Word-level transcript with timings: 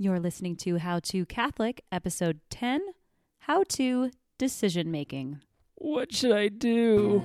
You're 0.00 0.20
listening 0.20 0.54
to 0.58 0.78
How 0.78 1.00
to 1.00 1.26
Catholic, 1.26 1.82
episode 1.90 2.38
10 2.50 2.80
How 3.40 3.64
to 3.70 4.12
Decision 4.38 4.92
Making. 4.92 5.40
What 5.74 6.14
should 6.14 6.30
I 6.30 6.46
do? 6.46 7.24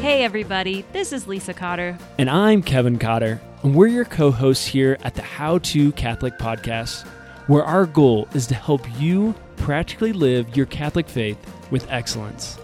Hey, 0.00 0.22
everybody, 0.22 0.84
this 0.92 1.12
is 1.12 1.26
Lisa 1.26 1.54
Cotter. 1.54 1.98
And 2.18 2.30
I'm 2.30 2.62
Kevin 2.62 3.00
Cotter, 3.00 3.40
and 3.64 3.74
we're 3.74 3.88
your 3.88 4.04
co 4.04 4.30
hosts 4.30 4.64
here 4.64 4.96
at 5.02 5.16
the 5.16 5.22
How 5.22 5.58
to 5.58 5.90
Catholic 5.90 6.38
podcast, 6.38 7.04
where 7.48 7.64
our 7.64 7.84
goal 7.84 8.28
is 8.32 8.46
to 8.46 8.54
help 8.54 8.86
you 9.00 9.34
practically 9.56 10.12
live 10.12 10.56
your 10.56 10.66
Catholic 10.66 11.08
faith 11.08 11.55
with 11.70 11.86
excellence. 11.90 12.58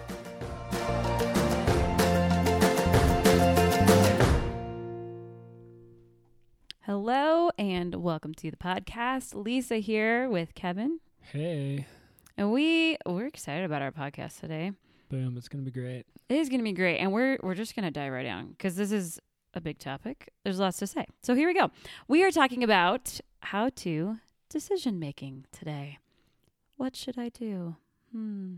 Hello, 6.81 7.51
and 7.59 7.95
welcome 7.97 8.35
to 8.35 8.51
the 8.51 8.57
podcast. 8.57 9.35
Lisa 9.35 9.77
here 9.77 10.29
with 10.29 10.55
Kevin. 10.55 10.99
Hey, 11.21 11.87
And 12.37 12.51
we 12.53 12.97
we're 13.07 13.27
excited 13.27 13.65
about 13.65 13.83
our 13.83 13.93
podcast 13.93 14.41
today. 14.41 14.73
boom, 15.09 15.37
it's 15.37 15.48
going 15.48 15.65
to 15.65 15.71
be 15.71 15.81
great. 15.81 16.05
It 16.29 16.37
is 16.37 16.48
going 16.48 16.59
to 16.61 16.65
be 16.65 16.73
great, 16.73 16.98
and 16.98 17.12
we're 17.12 17.39
we're 17.43 17.55
just 17.55 17.77
going 17.77 17.84
to 17.84 17.91
dive 17.91 18.12
right 18.12 18.25
down 18.25 18.48
because 18.48 18.75
this 18.77 18.91
is 18.93 19.21
a 19.55 19.61
big 19.61 19.79
topic. 19.79 20.33
There's 20.45 20.59
lots 20.59 20.79
to 20.79 20.87
say. 20.87 21.07
So 21.23 21.34
here 21.34 21.47
we 21.48 21.55
go. 21.55 21.71
We 22.09 22.25
are 22.25 22.31
talking 22.31 22.62
about 22.65 23.21
how 23.41 23.71
to 23.77 24.17
decision 24.48 24.98
making 24.98 25.47
today. 25.53 25.98
What 26.77 26.97
should 26.97 27.19
I 27.19 27.29
do? 27.29 27.77
Hmm. 28.12 28.57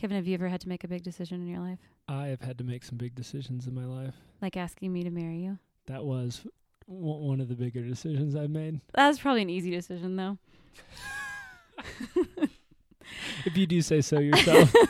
Kevin, 0.00 0.16
have 0.16 0.26
you 0.26 0.32
ever 0.32 0.48
had 0.48 0.62
to 0.62 0.68
make 0.70 0.82
a 0.82 0.88
big 0.88 1.02
decision 1.02 1.42
in 1.42 1.46
your 1.46 1.58
life, 1.60 1.78
I 2.08 2.28
have 2.28 2.40
had 2.40 2.56
to 2.56 2.64
make 2.64 2.84
some 2.84 2.96
big 2.96 3.14
decisions 3.14 3.66
in 3.66 3.74
my 3.74 3.84
life. 3.84 4.14
like 4.40 4.56
asking 4.56 4.94
me 4.94 5.04
to 5.04 5.10
marry 5.10 5.40
you? 5.40 5.58
That 5.88 6.06
was 6.06 6.40
w- 6.88 7.26
one 7.28 7.38
of 7.38 7.48
the 7.48 7.54
bigger 7.54 7.82
decisions 7.82 8.34
I've 8.34 8.48
made. 8.48 8.80
That 8.94 9.08
was 9.08 9.18
probably 9.18 9.42
an 9.42 9.50
easy 9.50 9.70
decision, 9.70 10.16
though. 10.16 10.38
If 13.44 13.56
you 13.56 13.66
do 13.66 13.82
say 13.82 14.00
so 14.00 14.20
yourself. 14.20 14.72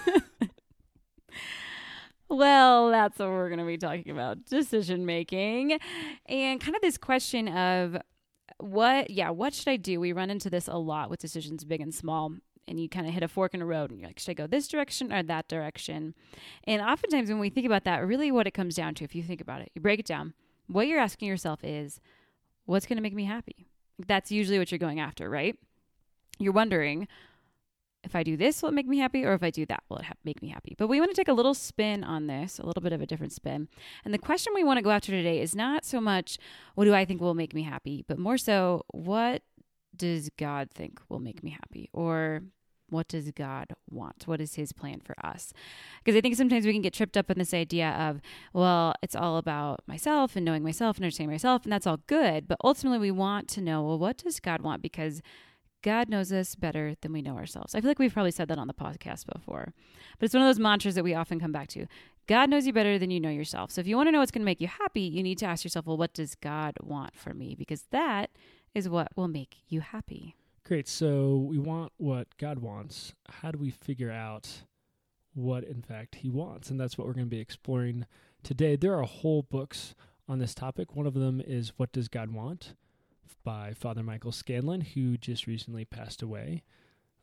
Well, 2.29 2.91
that's 2.91 3.19
what 3.19 3.29
we're 3.29 3.49
going 3.49 3.59
to 3.59 3.65
be 3.65 3.77
talking 3.77 4.13
about 4.13 4.45
decision 4.45 5.05
making 5.05 5.81
and 6.27 6.61
kind 6.61 6.77
of 6.77 6.81
this 6.81 6.97
question 6.97 7.49
of 7.49 7.97
what, 8.59 9.11
yeah, 9.11 9.31
what 9.31 9.53
should 9.53 9.67
I 9.67 9.77
do? 9.77 9.99
We 9.99 10.13
run 10.13 10.31
into 10.31 10.49
this 10.49 10.69
a 10.69 10.77
lot 10.77 11.11
with 11.11 11.19
decisions, 11.19 11.65
big 11.65 11.81
and 11.81 11.93
small. 11.93 12.35
And 12.71 12.81
you 12.81 12.89
kind 12.89 13.07
of 13.09 13.13
hit 13.13 13.25
a 13.25 13.29
fork 13.29 13.53
in 13.53 13.59
the 13.59 13.67
road 13.67 13.91
and 13.91 13.99
you're 13.99 14.09
like, 14.09 14.21
should 14.21 14.31
I 14.31 14.35
go 14.35 14.47
this 14.47 14.69
direction 14.69 15.13
or 15.13 15.25
that 15.25 15.49
direction? 15.49 16.15
And 16.65 16.81
oftentimes, 16.81 17.29
when 17.29 17.41
we 17.41 17.51
think 17.51 17.67
about 17.67 17.83
that, 17.83 18.07
really 18.07 18.31
what 18.31 18.47
it 18.47 18.53
comes 18.53 18.77
down 18.77 18.95
to, 18.95 19.05
if 19.05 19.13
you 19.13 19.25
think 19.25 19.41
about 19.41 19.61
it, 19.61 19.73
you 19.75 19.83
break 19.83 19.99
it 19.99 20.07
down, 20.07 20.35
what 20.69 20.87
you're 20.87 21.01
asking 21.01 21.27
yourself 21.27 21.65
is, 21.65 22.01
what's 22.67 22.87
going 22.87 22.97
to 22.97 23.03
make 23.03 23.13
me 23.13 23.25
happy? 23.25 23.67
That's 24.07 24.31
usually 24.31 24.61
what 24.61 24.71
you're 24.71 24.79
going 24.79 25.01
after, 25.01 25.29
right? 25.29 25.59
You're 26.39 26.53
wondering, 26.53 27.09
if 28.05 28.15
I 28.15 28.23
do 28.23 28.37
this, 28.37 28.63
will 28.63 28.69
it 28.69 28.75
make 28.75 28.87
me 28.87 28.99
happy? 28.99 29.25
Or 29.25 29.35
if 29.35 29.43
I 29.43 29.51
do 29.51 29.67
that, 29.67 29.83
will 29.89 29.99
it 29.99 30.05
ha- 30.05 30.15
make 30.25 30.41
me 30.41 30.49
happy? 30.49 30.77
But 30.79 30.87
we 30.87 31.01
want 31.01 31.11
to 31.11 31.17
take 31.17 31.29
a 31.29 31.33
little 31.33 31.55
spin 31.55 32.05
on 32.05 32.29
this, 32.29 32.61
a 32.61 32.65
little 32.65 32.83
bit 32.83 32.93
of 32.93 33.01
a 33.01 33.07
different 33.07 33.33
spin. 33.33 33.69
And 34.05 34.15
the 34.15 34.19
question 34.19 34.53
we 34.55 34.65
want 34.65 34.79
to 34.79 34.83
go 34.83 34.91
after 34.91 35.11
today 35.11 35.41
is 35.41 35.57
not 35.57 35.85
so 35.85 36.01
much 36.01 36.39
what 36.77 36.85
do 36.85 36.95
I 36.95 37.05
think 37.05 37.21
will 37.21 37.35
make 37.35 37.53
me 37.53 37.63
happy, 37.65 38.05
but 38.07 38.17
more 38.17 38.39
so 38.39 38.85
what 38.93 39.43
does 39.95 40.31
God 40.39 40.71
think 40.71 41.01
will 41.09 41.19
make 41.19 41.43
me 41.43 41.51
happy? 41.51 41.91
Or 41.93 42.43
what 42.91 43.09
does 43.09 43.31
God 43.31 43.69
want? 43.89 44.27
What 44.27 44.41
is 44.41 44.55
his 44.55 44.73
plan 44.73 45.01
for 45.01 45.15
us? 45.25 45.53
Because 46.05 46.17
I 46.17 46.21
think 46.21 46.37
sometimes 46.37 46.67
we 46.67 46.73
can 46.73 46.83
get 46.83 46.95
tripped 46.95 47.17
up 47.17 47.31
in 47.31 47.39
this 47.39 47.55
idea 47.55 47.91
of, 47.91 48.21
well, 48.53 48.95
it's 49.03 49.17
all 49.17 49.37
about 49.37 49.81
myself 49.87 50.37
and 50.37 50.45
knowing 50.45 50.63
myself 50.63 50.97
and 50.97 51.05
understanding 51.05 51.33
myself, 51.33 51.65
and 51.65 51.73
that's 51.73 51.87
all 51.87 52.01
good. 52.07 52.47
But 52.47 52.59
ultimately, 52.63 52.99
we 52.99 53.11
want 53.11 53.49
to 53.49 53.61
know, 53.61 53.83
well, 53.83 53.99
what 53.99 54.19
does 54.19 54.41
God 54.41 54.63
want? 54.63 54.83
Because 54.83 55.23
God 55.83 56.09
knows 56.09 56.31
us 56.33 56.55
better 56.55 56.95
than 57.01 57.13
we 57.13 57.23
know 57.23 57.37
ourselves. 57.37 57.75
I 57.75 57.81
feel 57.81 57.89
like 57.89 57.99
we've 57.99 58.13
probably 58.13 58.33
said 58.33 58.49
that 58.49 58.59
on 58.59 58.67
the 58.67 58.75
podcast 58.75 59.25
before, 59.33 59.73
but 60.19 60.25
it's 60.25 60.35
one 60.35 60.43
of 60.43 60.49
those 60.49 60.61
mantras 60.61 60.95
that 60.95 61.05
we 61.05 61.15
often 61.15 61.41
come 61.41 61.53
back 61.53 61.69
to. 61.69 61.87
God 62.27 62.51
knows 62.51 62.67
you 62.67 62.73
better 62.73 62.99
than 62.99 63.11
you 63.11 63.19
know 63.19 63.31
yourself. 63.31 63.71
So 63.71 63.81
if 63.81 63.87
you 63.87 63.97
want 63.97 64.07
to 64.09 64.13
know 64.13 64.21
what's 64.21 64.31
going 64.31 64.43
to 64.43 64.47
make 64.47 64.61
you 64.61 64.69
happy, 64.69 65.01
you 65.01 65.23
need 65.23 65.39
to 65.39 65.47
ask 65.47 65.65
yourself, 65.65 65.87
well, 65.87 65.97
what 65.97 66.13
does 66.13 66.35
God 66.35 66.75
want 66.83 67.17
for 67.17 67.35
me? 67.35 67.55
Because 67.55 67.85
that 67.91 68.31
is 68.75 68.89
what 68.89 69.09
will 69.17 69.27
make 69.27 69.57
you 69.69 69.81
happy. 69.81 70.37
Great. 70.71 70.87
So 70.87 71.49
we 71.49 71.59
want 71.59 71.91
what 71.97 72.29
God 72.39 72.61
wants. 72.61 73.13
How 73.29 73.51
do 73.51 73.59
we 73.59 73.71
figure 73.71 74.13
out 74.13 74.49
what, 75.35 75.65
in 75.65 75.83
fact, 75.83 76.15
He 76.15 76.31
wants? 76.31 76.71
And 76.71 76.79
that's 76.79 76.97
what 76.97 77.09
we're 77.09 77.15
going 77.15 77.27
to 77.27 77.29
be 77.29 77.41
exploring 77.41 78.07
today. 78.45 78.77
There 78.77 78.97
are 78.97 79.03
whole 79.03 79.43
books 79.43 79.97
on 80.29 80.39
this 80.39 80.55
topic. 80.55 80.95
One 80.95 81.09
of 81.09 81.15
them 81.15 81.43
is 81.45 81.73
What 81.77 81.91
Does 81.91 82.07
God 82.07 82.31
Want? 82.31 82.77
by 83.43 83.73
Father 83.73 84.05
Michael 84.05 84.31
Scanlon, 84.31 84.83
who 84.83 85.17
just 85.17 85.49
recently 85.49 85.85
passed 85.85 86.23
away, 86.23 86.63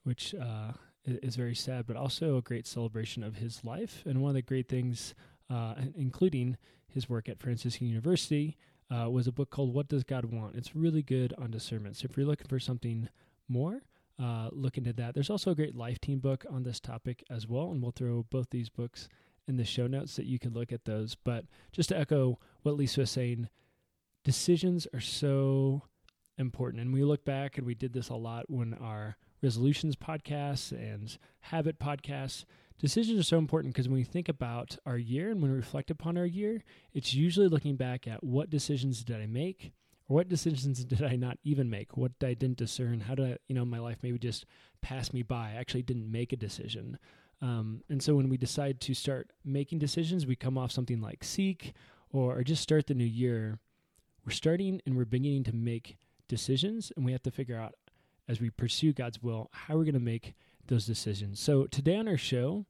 which 0.04 0.36
uh, 0.36 0.74
is 1.06 1.38
very 1.38 1.56
sad, 1.56 1.88
but 1.88 1.96
also 1.96 2.36
a 2.36 2.42
great 2.42 2.68
celebration 2.68 3.24
of 3.24 3.36
his 3.36 3.64
life. 3.64 4.04
And 4.06 4.22
one 4.22 4.32
of 4.32 4.36
the 4.36 4.42
great 4.42 4.68
things, 4.68 5.16
uh, 5.50 5.76
including 5.96 6.58
his 6.90 7.08
work 7.08 7.30
at 7.30 7.40
Franciscan 7.40 7.88
University, 7.88 8.58
uh, 8.92 9.10
was 9.10 9.26
a 9.26 9.32
book 9.32 9.52
called 9.52 9.74
What 9.74 9.88
Does 9.88 10.04
God 10.04 10.26
Want? 10.26 10.58
It's 10.58 10.76
really 10.76 11.02
good 11.02 11.34
on 11.38 11.50
discernment. 11.50 11.96
So 11.96 12.08
if 12.10 12.18
you're 12.18 12.26
looking 12.26 12.48
for 12.48 12.60
something 12.60 13.08
more, 13.48 13.82
uh, 14.20 14.50
look 14.52 14.78
into 14.78 14.94
that. 14.94 15.14
There's 15.14 15.30
also 15.30 15.52
a 15.52 15.56
great 15.56 15.76
Life 15.76 16.00
Teen 16.00 16.20
book 16.20 16.46
on 16.50 16.64
this 16.64 16.80
topic 16.80 17.24
as 17.30 17.48
well, 17.48 17.72
and 17.72 17.82
we'll 17.82 17.92
throw 17.92 18.26
both 18.30 18.50
these 18.50 18.70
books 18.70 19.08
in 19.48 19.58
the 19.58 19.66
show 19.66 19.88
notes 19.88 20.16
that 20.16 20.26
you 20.26 20.40
can 20.40 20.54
look 20.54 20.72
at 20.72 20.86
those. 20.86 21.16
But 21.16 21.46
just 21.72 21.90
to 21.90 21.98
echo 21.98 22.40
what 22.64 22.76
Lisa 22.76 23.02
was 23.02 23.12
saying, 23.12 23.50
decisions 24.24 24.88
are 24.94 25.00
so 25.00 25.84
important. 26.38 26.82
And 26.82 26.94
we 26.94 27.04
look 27.04 27.26
back 27.26 27.58
and 27.58 27.66
we 27.66 27.76
did 27.76 27.94
this 27.94 28.10
a 28.10 28.16
lot 28.16 28.50
when 28.50 28.74
our 28.74 29.18
resolutions 29.42 29.96
podcasts 29.96 30.72
and 30.72 31.18
habit 31.40 31.80
podcasts. 31.80 32.46
Decisions 32.80 33.20
are 33.20 33.24
so 33.24 33.38
important 33.38 33.74
because 33.74 33.88
when 33.88 33.98
we 33.98 34.04
think 34.04 34.30
about 34.30 34.78
our 34.86 34.98
year 34.98 35.32
and 35.32 35.42
when 35.42 35.52
we 35.52 35.58
reflect 35.58 35.90
upon 35.90 36.18
our 36.18 36.26
year, 36.26 36.64
it's 36.94 37.14
usually 37.14 37.48
looking 37.48 37.76
back 37.76 38.08
at 38.08 38.24
what 38.24 38.50
decisions 38.50 39.04
did 39.04 39.20
I 39.20 39.26
make 39.26 39.72
what 40.08 40.30
decisions 40.30 40.84
did 40.84 41.04
I 41.04 41.16
not 41.16 41.38
even 41.44 41.70
make? 41.70 41.98
What 41.98 42.14
I 42.24 42.34
didn't 42.34 42.58
discern? 42.58 43.02
How 43.02 43.16
did 43.16 43.34
I, 43.34 43.38
you 43.48 43.56
know, 43.56 43.66
my 43.66 43.80
life 43.80 43.98
maybe 44.02 44.18
just 44.18 44.46
pass 44.82 45.14
me 45.14 45.22
by? 45.22 45.52
I 45.52 45.60
actually 45.60 45.84
didn't 45.84 46.12
make 46.12 46.34
a 46.34 46.38
decision. 46.38 46.98
Um, 47.42 47.84
and 47.90 48.02
so 48.02 48.16
when 48.16 48.30
we 48.30 48.38
decide 48.38 48.82
to 48.82 48.94
start 48.94 49.32
making 49.46 49.80
decisions, 49.80 50.26
we 50.26 50.36
come 50.36 50.58
off 50.58 50.72
something 50.72 51.02
like 51.02 51.24
Seek 51.24 51.74
or, 52.12 52.38
or 52.38 52.44
just 52.44 52.64
start 52.64 52.88
the 52.88 52.94
new 52.94 53.06
year. 53.06 53.60
We're 54.26 54.32
starting 54.32 54.82
and 54.86 54.98
we're 54.98 55.06
beginning 55.06 55.44
to 55.46 55.56
make 55.56 55.98
decisions, 56.28 56.92
and 56.96 57.06
we 57.06 57.12
have 57.12 57.24
to 57.24 57.32
figure 57.32 57.60
out 57.60 57.76
as 58.28 58.42
we 58.42 58.50
pursue 58.50 58.94
God's 58.94 59.22
will 59.22 59.50
how 59.52 59.76
we're 59.76 59.84
going 59.84 59.94
to 59.94 60.00
make 60.00 60.36
those 60.68 60.86
decisions. 60.86 61.40
So 61.40 61.66
today 61.66 61.96
on 61.96 62.08
our 62.08 62.18
show, 62.18 62.66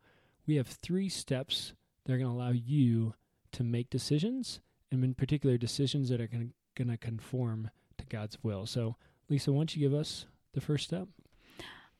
we 0.46 0.56
have 0.56 0.68
three 0.68 1.09
steps 1.09 1.74
that 2.06 2.14
are 2.14 2.18
going 2.18 2.30
to 2.30 2.36
allow 2.36 2.52
you 2.52 3.14
to 3.54 3.64
make 3.64 3.90
decisions, 3.90 4.59
and 4.92 5.04
in 5.04 5.14
particular, 5.14 5.58
decisions 5.58 6.09
that 6.09 6.22
are 6.22 6.28
going 6.28 6.48
to 6.48 6.54
conform 7.00 7.70
to 7.98 8.06
God's 8.06 8.38
will. 8.44 8.66
So, 8.66 8.96
Lisa, 9.30 9.52
why 9.52 9.60
don't 9.60 9.76
you 9.76 9.90
give 9.90 9.98
us 9.98 10.26
the 10.54 10.62
first 10.62 10.86
step? 10.86 11.08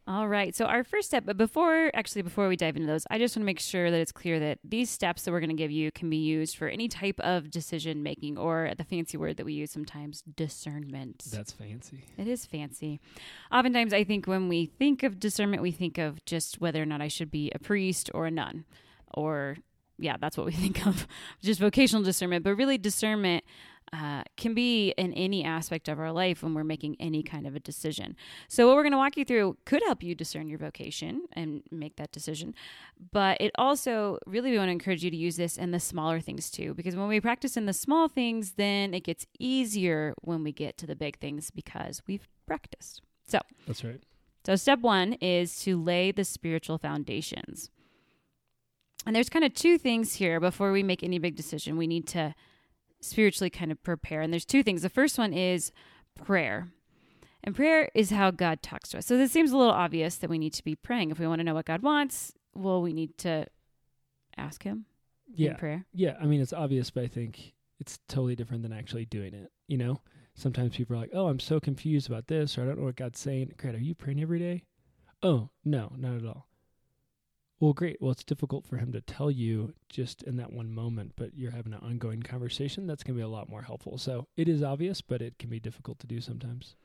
All 0.08 0.30
right. 0.30 0.56
So 0.56 0.64
our 0.64 0.86
first 0.86 1.10
step, 1.10 1.26
but 1.26 1.36
before 1.36 1.92
actually 1.94 2.22
before 2.22 2.48
we 2.48 2.56
dive 2.56 2.78
into 2.78 2.88
those, 2.88 3.06
I 3.12 3.18
just 3.18 3.36
want 3.36 3.42
to 3.42 3.46
make 3.46 3.60
sure 3.60 3.92
that 3.92 4.00
it's 4.00 4.14
clear 4.14 4.40
that 4.40 4.60
these 4.64 4.90
steps 4.90 5.24
that 5.24 5.34
we're 5.34 5.42
going 5.42 5.50
to 5.50 5.56
give 5.56 5.70
you 5.70 5.92
can 5.92 6.10
be 6.10 6.16
used 6.16 6.56
for 6.56 6.70
any 6.70 6.88
type 6.88 7.20
of 7.20 7.52
decision 7.52 8.04
making 8.04 8.38
or 8.38 8.72
the 8.78 8.86
fancy 8.86 9.18
word 9.18 9.36
that 9.36 9.46
we 9.46 9.52
use 9.52 9.70
sometimes, 9.70 10.22
discernment. 10.22 11.26
That's 11.30 11.52
fancy. 11.52 12.06
It 12.18 12.26
is 12.26 12.46
fancy. 12.46 13.02
Oftentimes, 13.52 13.94
I 13.94 14.06
think 14.06 14.28
when 14.28 14.48
we 14.48 14.68
think 14.68 15.04
of 15.04 15.20
discernment, 15.20 15.62
we 15.62 15.72
think 15.72 15.98
of 15.98 16.24
just 16.24 16.62
whether 16.62 16.82
or 16.82 16.86
not 16.86 17.02
I 17.02 17.10
should 17.10 17.30
be 17.30 17.52
a 17.54 17.60
priest 17.60 18.10
or 18.14 18.28
a 18.28 18.32
nun, 18.32 18.64
or 19.14 19.58
yeah, 20.00 20.16
that's 20.18 20.38
what 20.38 20.46
we 20.46 20.52
think 20.54 20.88
of, 20.88 21.06
just 21.42 21.60
vocational 21.60 22.04
discernment. 22.04 22.46
But 22.46 22.56
really, 22.56 22.78
discernment 22.78 23.44
uh, 23.94 24.24
can 24.36 24.54
be 24.54 24.90
in 24.98 25.14
any 25.14 25.44
aspect 25.44 25.88
of 25.88 26.00
our 26.00 26.12
life 26.12 26.44
when 26.44 26.54
we're 26.54 26.64
making 26.64 26.96
any 27.00 27.24
kind 27.24 27.48
of 27.48 27.56
a 27.56 27.60
decision. 27.60 28.16
So, 28.48 28.68
what 28.68 28.76
we're 28.76 28.84
going 28.84 28.92
to 28.92 28.98
walk 28.98 29.18
you 29.18 29.26
through 29.26 29.58
could 29.66 29.82
help 29.86 30.04
you 30.04 30.16
discern 30.16 30.50
your 30.50 30.60
vocation 30.60 31.24
and 31.34 31.64
make 31.72 31.96
that 31.96 32.12
decision. 32.12 32.54
But 33.12 33.40
it 33.40 33.52
also 33.58 34.20
really, 34.26 34.52
we 34.52 34.58
want 34.58 34.68
to 34.68 34.74
encourage 34.74 35.04
you 35.04 35.12
to 35.12 35.18
use 35.18 35.38
this 35.38 35.58
in 35.58 35.72
the 35.72 35.80
smaller 35.80 36.20
things 36.20 36.50
too, 36.50 36.74
because 36.74 36.96
when 36.96 37.08
we 37.08 37.22
practice 37.22 37.56
in 37.56 37.66
the 37.66 37.74
small 37.74 38.08
things, 38.08 38.54
then 38.54 38.94
it 38.94 39.04
gets 39.04 39.26
easier 39.40 40.14
when 40.22 40.44
we 40.44 40.52
get 40.52 40.78
to 40.80 40.88
the 40.88 40.96
big 40.96 41.20
things 41.20 41.52
because 41.52 42.02
we've 42.08 42.28
practiced. 42.46 43.02
So, 43.26 43.40
That's 43.66 43.84
right. 43.84 44.02
so 44.46 44.56
step 44.56 44.80
one 44.80 45.14
is 45.14 45.60
to 45.62 45.82
lay 45.82 46.12
the 46.12 46.24
spiritual 46.24 46.78
foundations. 46.78 47.70
And 49.06 49.16
there's 49.16 49.30
kind 49.30 49.46
of 49.46 49.54
two 49.54 49.78
things 49.78 50.16
here 50.16 50.42
before 50.42 50.74
we 50.74 50.84
make 50.84 51.02
any 51.02 51.18
big 51.18 51.38
decision. 51.38 51.78
We 51.78 51.88
need 51.88 52.08
to 52.10 52.36
spiritually 53.02 53.50
kind 53.50 53.72
of 53.72 53.82
prepare. 53.84 54.22
And 54.22 54.32
there's 54.34 54.46
two 54.46 54.64
things. 54.64 54.82
The 54.82 54.90
first 54.90 55.18
one 55.18 55.34
is 55.34 55.72
prayer. 56.16 56.70
And 57.44 57.56
prayer 57.56 57.90
is 57.94 58.10
how 58.10 58.32
God 58.32 58.62
talks 58.62 58.90
to 58.90 58.98
us. 58.98 59.06
So 59.06 59.18
this 59.18 59.32
seems 59.32 59.52
a 59.52 59.58
little 59.58 59.72
obvious 59.74 60.16
that 60.18 60.30
we 60.30 60.38
need 60.40 60.54
to 60.54 60.64
be 60.64 60.76
praying. 60.76 61.12
If 61.12 61.20
we 61.20 61.28
want 61.28 61.40
to 61.40 61.44
know 61.44 61.54
what 61.54 61.66
God 61.66 61.82
wants, 61.82 62.34
well, 62.54 62.82
we 62.82 62.92
need 62.94 63.18
to 63.20 63.46
ask 64.38 64.64
Him 64.64 64.86
Yeah. 65.34 65.52
in 65.52 65.56
prayer. 65.58 65.86
Yeah, 65.94 66.18
I 66.20 66.26
mean 66.26 66.42
it's 66.42 66.54
obvious, 66.54 66.90
but 66.90 67.04
I 67.04 67.08
think 67.08 67.54
it's 67.80 68.00
totally 68.10 68.36
different 68.36 68.64
than 68.64 68.74
actually 68.74 69.06
doing 69.06 69.34
it. 69.34 69.52
You 69.68 69.78
know, 69.78 70.02
sometimes 70.34 70.76
people 70.76 70.96
are 70.96 71.00
like, 71.00 71.12
"Oh, 71.14 71.28
I'm 71.28 71.40
so 71.40 71.60
confused 71.60 72.10
about 72.10 72.28
this," 72.28 72.58
or 72.58 72.64
"I 72.64 72.66
don't 72.66 72.80
know 72.80 72.86
what 72.86 72.96
God's 72.96 73.20
saying." 73.20 73.54
Great, 73.58 73.76
are 73.76 73.80
you 73.80 73.96
praying 73.96 74.22
every 74.22 74.40
day? 74.40 74.64
Oh, 75.24 75.50
no, 75.64 75.94
not 75.98 76.16
at 76.18 76.26
all. 76.26 76.47
Well, 77.60 77.74
great. 77.74 77.98
Well, 78.00 78.12
it's 78.12 78.24
difficult 78.24 78.68
for 78.68 78.78
Him 78.78 78.92
to 78.92 79.02
tell 79.02 79.32
you 79.32 79.74
just 79.90 80.22
in 80.24 80.38
that 80.38 80.54
one 80.54 80.72
moment, 80.72 81.14
but 81.16 81.36
you're 81.36 81.52
having 81.52 81.74
an 81.74 81.80
ongoing 81.82 82.22
conversation. 82.22 82.86
That's 82.86 83.04
going 83.04 83.16
to 83.16 83.20
be 83.20 83.24
a 83.26 83.28
lot 83.28 83.50
more 83.50 83.64
helpful. 83.64 83.98
So 83.98 84.28
it 84.38 84.48
is 84.48 84.62
obvious, 84.62 85.02
but 85.02 85.22
it 85.22 85.40
can 85.40 85.50
be 85.50 85.60
difficult 85.60 86.00
to 86.00 86.08
do 86.08 86.22
sometimes. 86.22 86.76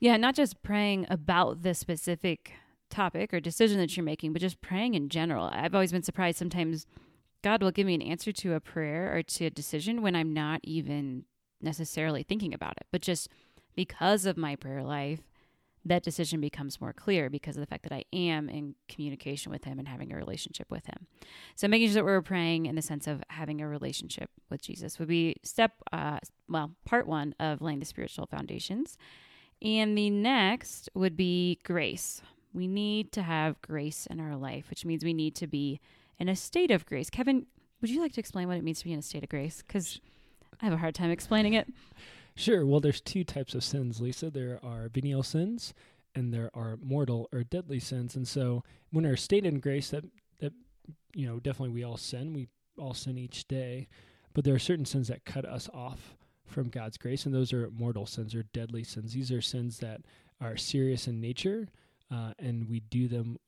Yeah, 0.00 0.16
not 0.16 0.34
just 0.34 0.62
praying 0.62 1.06
about 1.08 1.62
the 1.62 1.74
specific 1.74 2.52
topic 2.90 3.32
or 3.32 3.40
decision 3.40 3.78
that 3.78 3.96
you're 3.96 4.04
making, 4.04 4.32
but 4.32 4.42
just 4.42 4.60
praying 4.60 4.94
in 4.94 5.08
general. 5.08 5.48
I've 5.52 5.74
always 5.74 5.92
been 5.92 6.02
surprised 6.02 6.38
sometimes 6.38 6.86
God 7.42 7.62
will 7.62 7.70
give 7.70 7.86
me 7.86 7.94
an 7.94 8.02
answer 8.02 8.32
to 8.32 8.54
a 8.54 8.60
prayer 8.60 9.16
or 9.16 9.22
to 9.22 9.46
a 9.46 9.50
decision 9.50 10.02
when 10.02 10.16
I'm 10.16 10.32
not 10.32 10.60
even 10.64 11.24
necessarily 11.60 12.22
thinking 12.22 12.52
about 12.52 12.76
it. 12.78 12.86
But 12.90 13.02
just 13.02 13.28
because 13.74 14.26
of 14.26 14.36
my 14.36 14.56
prayer 14.56 14.82
life, 14.82 15.20
that 15.86 16.02
decision 16.02 16.40
becomes 16.40 16.80
more 16.80 16.92
clear 16.92 17.30
because 17.30 17.56
of 17.56 17.60
the 17.60 17.66
fact 17.66 17.84
that 17.84 17.92
I 17.92 18.04
am 18.12 18.48
in 18.48 18.74
communication 18.88 19.52
with 19.52 19.64
Him 19.64 19.78
and 19.78 19.86
having 19.86 20.12
a 20.12 20.16
relationship 20.16 20.70
with 20.70 20.86
Him. 20.86 21.06
So, 21.54 21.68
making 21.68 21.88
sure 21.88 21.94
that 21.94 22.04
we're 22.04 22.22
praying 22.22 22.66
in 22.66 22.74
the 22.74 22.82
sense 22.82 23.06
of 23.06 23.22
having 23.28 23.60
a 23.60 23.68
relationship 23.68 24.30
with 24.50 24.62
Jesus 24.62 24.98
would 24.98 25.08
be 25.08 25.36
step, 25.42 25.72
uh, 25.92 26.18
well, 26.48 26.72
part 26.84 27.06
one 27.06 27.34
of 27.38 27.62
laying 27.62 27.78
the 27.78 27.86
spiritual 27.86 28.26
foundations. 28.26 28.98
And 29.62 29.96
the 29.96 30.10
next 30.10 30.90
would 30.94 31.16
be 31.16 31.60
grace. 31.64 32.20
We 32.52 32.66
need 32.66 33.12
to 33.12 33.22
have 33.22 33.60
grace 33.62 34.06
in 34.06 34.20
our 34.20 34.36
life, 34.36 34.68
which 34.68 34.84
means 34.84 35.04
we 35.04 35.14
need 35.14 35.34
to 35.36 35.46
be 35.46 35.80
in 36.18 36.28
a 36.28 36.36
state 36.36 36.70
of 36.70 36.84
grace. 36.84 37.10
Kevin, 37.10 37.46
would 37.80 37.90
you 37.90 38.00
like 38.00 38.12
to 38.14 38.20
explain 38.20 38.48
what 38.48 38.56
it 38.56 38.64
means 38.64 38.80
to 38.80 38.84
be 38.84 38.92
in 38.92 38.98
a 38.98 39.02
state 39.02 39.22
of 39.22 39.28
grace? 39.28 39.62
Because 39.66 40.00
I 40.60 40.64
have 40.64 40.74
a 40.74 40.78
hard 40.78 40.94
time 40.94 41.10
explaining 41.10 41.54
it. 41.54 41.68
Sure. 42.38 42.66
Well, 42.66 42.80
there's 42.80 43.00
two 43.00 43.24
types 43.24 43.54
of 43.54 43.64
sins, 43.64 43.98
Lisa. 43.98 44.30
There 44.30 44.60
are 44.62 44.90
venial 44.92 45.22
sins, 45.22 45.72
and 46.14 46.34
there 46.34 46.50
are 46.52 46.76
mortal 46.82 47.28
or 47.32 47.42
deadly 47.42 47.80
sins. 47.80 48.14
And 48.14 48.28
so, 48.28 48.62
when 48.92 49.04
we're 49.04 49.16
stated 49.16 49.54
in 49.54 49.58
grace, 49.58 49.88
that 49.90 50.04
that 50.40 50.52
you 51.14 51.26
know, 51.26 51.40
definitely 51.40 51.74
we 51.74 51.82
all 51.82 51.96
sin. 51.96 52.34
We 52.34 52.48
all 52.78 52.92
sin 52.92 53.16
each 53.16 53.48
day, 53.48 53.88
but 54.34 54.44
there 54.44 54.54
are 54.54 54.58
certain 54.58 54.84
sins 54.84 55.08
that 55.08 55.24
cut 55.24 55.46
us 55.46 55.70
off 55.72 56.14
from 56.44 56.68
God's 56.68 56.98
grace, 56.98 57.24
and 57.24 57.34
those 57.34 57.54
are 57.54 57.70
mortal 57.70 58.04
sins 58.04 58.34
or 58.34 58.42
deadly 58.52 58.84
sins. 58.84 59.14
These 59.14 59.32
are 59.32 59.40
sins 59.40 59.78
that 59.78 60.02
are 60.38 60.58
serious 60.58 61.08
in 61.08 61.22
nature, 61.22 61.68
uh, 62.12 62.34
and 62.38 62.68
we 62.68 62.80
do 62.80 63.08
them 63.08 63.38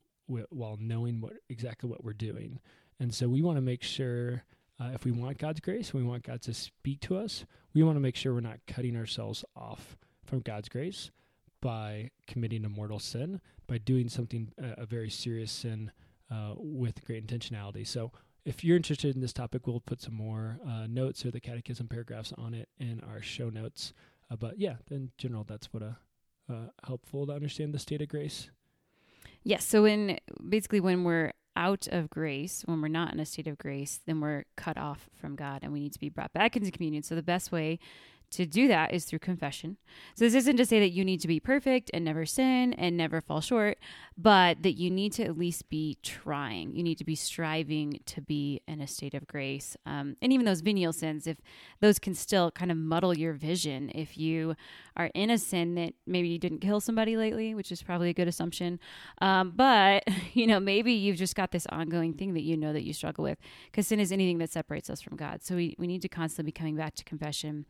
while 0.48 0.78
knowing 0.80 1.20
what 1.20 1.34
exactly 1.50 1.90
what 1.90 2.02
we're 2.04 2.14
doing. 2.14 2.58
And 2.98 3.14
so, 3.14 3.28
we 3.28 3.42
want 3.42 3.58
to 3.58 3.62
make 3.62 3.82
sure. 3.82 4.44
Uh, 4.80 4.90
if 4.94 5.04
we 5.04 5.10
want 5.10 5.38
God's 5.38 5.60
grace, 5.60 5.92
we 5.92 6.04
want 6.04 6.22
God 6.22 6.40
to 6.42 6.54
speak 6.54 7.00
to 7.00 7.16
us, 7.16 7.44
we 7.74 7.82
want 7.82 7.96
to 7.96 8.00
make 8.00 8.16
sure 8.16 8.32
we're 8.32 8.40
not 8.40 8.60
cutting 8.66 8.96
ourselves 8.96 9.44
off 9.56 9.96
from 10.24 10.40
God's 10.40 10.68
grace 10.68 11.10
by 11.60 12.10
committing 12.26 12.64
a 12.64 12.68
mortal 12.68 12.98
sin, 12.98 13.40
by 13.66 13.78
doing 13.78 14.08
something, 14.08 14.52
uh, 14.62 14.74
a 14.76 14.86
very 14.86 15.10
serious 15.10 15.50
sin 15.50 15.90
uh, 16.30 16.54
with 16.56 17.04
great 17.04 17.26
intentionality. 17.26 17.86
So, 17.86 18.12
if 18.44 18.64
you're 18.64 18.76
interested 18.76 19.14
in 19.14 19.20
this 19.20 19.32
topic, 19.32 19.66
we'll 19.66 19.80
put 19.80 20.00
some 20.00 20.14
more 20.14 20.58
uh, 20.66 20.86
notes 20.86 21.26
or 21.26 21.30
the 21.30 21.40
catechism 21.40 21.86
paragraphs 21.86 22.32
on 22.38 22.54
it 22.54 22.68
in 22.78 23.02
our 23.06 23.20
show 23.20 23.50
notes. 23.50 23.92
Uh, 24.30 24.36
but 24.36 24.58
yeah, 24.58 24.76
in 24.90 25.10
general, 25.18 25.44
that's 25.44 25.70
what 25.72 25.82
a 25.82 25.98
uh, 26.50 26.68
helpful 26.86 27.26
to 27.26 27.32
understand 27.32 27.74
the 27.74 27.78
state 27.78 28.00
of 28.00 28.08
grace. 28.08 28.50
Yes. 29.42 29.64
So 29.64 29.84
in 29.84 30.18
basically 30.48 30.80
when 30.80 31.04
we're 31.04 31.32
out 31.58 31.88
of 31.88 32.08
grace, 32.08 32.62
when 32.66 32.80
we're 32.80 32.88
not 32.88 33.12
in 33.12 33.18
a 33.18 33.26
state 33.26 33.48
of 33.48 33.58
grace, 33.58 34.00
then 34.06 34.20
we're 34.20 34.44
cut 34.56 34.78
off 34.78 35.10
from 35.20 35.34
God 35.34 35.60
and 35.62 35.72
we 35.72 35.80
need 35.80 35.92
to 35.92 35.98
be 35.98 36.08
brought 36.08 36.32
back 36.32 36.56
into 36.56 36.70
communion. 36.70 37.02
So 37.02 37.16
the 37.16 37.22
best 37.22 37.50
way 37.50 37.80
to 38.30 38.44
do 38.44 38.68
that 38.68 38.92
is 38.92 39.04
through 39.04 39.20
confession. 39.20 39.76
So 40.14 40.24
this 40.24 40.34
isn't 40.34 40.56
to 40.56 40.66
say 40.66 40.80
that 40.80 40.90
you 40.90 41.04
need 41.04 41.20
to 41.20 41.28
be 41.28 41.40
perfect 41.40 41.90
and 41.94 42.04
never 42.04 42.26
sin 42.26 42.74
and 42.74 42.96
never 42.96 43.20
fall 43.20 43.40
short, 43.40 43.78
but 44.16 44.62
that 44.62 44.72
you 44.72 44.90
need 44.90 45.12
to 45.14 45.24
at 45.24 45.38
least 45.38 45.68
be 45.70 45.96
trying. 46.02 46.74
You 46.74 46.82
need 46.82 46.98
to 46.98 47.04
be 47.04 47.14
striving 47.14 48.00
to 48.06 48.20
be 48.20 48.60
in 48.68 48.80
a 48.80 48.86
state 48.86 49.14
of 49.14 49.26
grace. 49.26 49.76
Um, 49.86 50.16
and 50.20 50.32
even 50.32 50.44
those 50.44 50.60
venial 50.60 50.92
sins, 50.92 51.26
if 51.26 51.38
those 51.80 51.98
can 51.98 52.14
still 52.14 52.50
kind 52.50 52.70
of 52.70 52.76
muddle 52.76 53.16
your 53.16 53.32
vision, 53.32 53.90
if 53.94 54.18
you 54.18 54.54
are 54.96 55.10
in 55.14 55.30
a 55.30 55.38
sin 55.38 55.74
that 55.76 55.94
maybe 56.06 56.28
you 56.28 56.38
didn't 56.38 56.58
kill 56.58 56.80
somebody 56.80 57.16
lately, 57.16 57.54
which 57.54 57.72
is 57.72 57.82
probably 57.82 58.10
a 58.10 58.14
good 58.14 58.28
assumption, 58.28 58.78
um, 59.22 59.52
but 59.56 60.04
you 60.34 60.46
know 60.46 60.60
maybe 60.60 60.92
you've 60.92 61.16
just 61.16 61.34
got 61.34 61.50
this 61.50 61.66
ongoing 61.70 62.12
thing 62.12 62.34
that 62.34 62.42
you 62.42 62.56
know 62.56 62.72
that 62.72 62.82
you 62.82 62.92
struggle 62.92 63.24
with, 63.24 63.38
because 63.70 63.86
sin 63.86 64.00
is 64.00 64.12
anything 64.12 64.38
that 64.38 64.50
separates 64.50 64.90
us 64.90 65.00
from 65.00 65.16
God. 65.16 65.42
So 65.42 65.56
we 65.56 65.74
we 65.78 65.86
need 65.86 66.02
to 66.02 66.08
constantly 66.08 66.48
be 66.48 66.52
coming 66.52 66.76
back 66.76 66.94
to 66.96 67.04
confession 67.04 67.64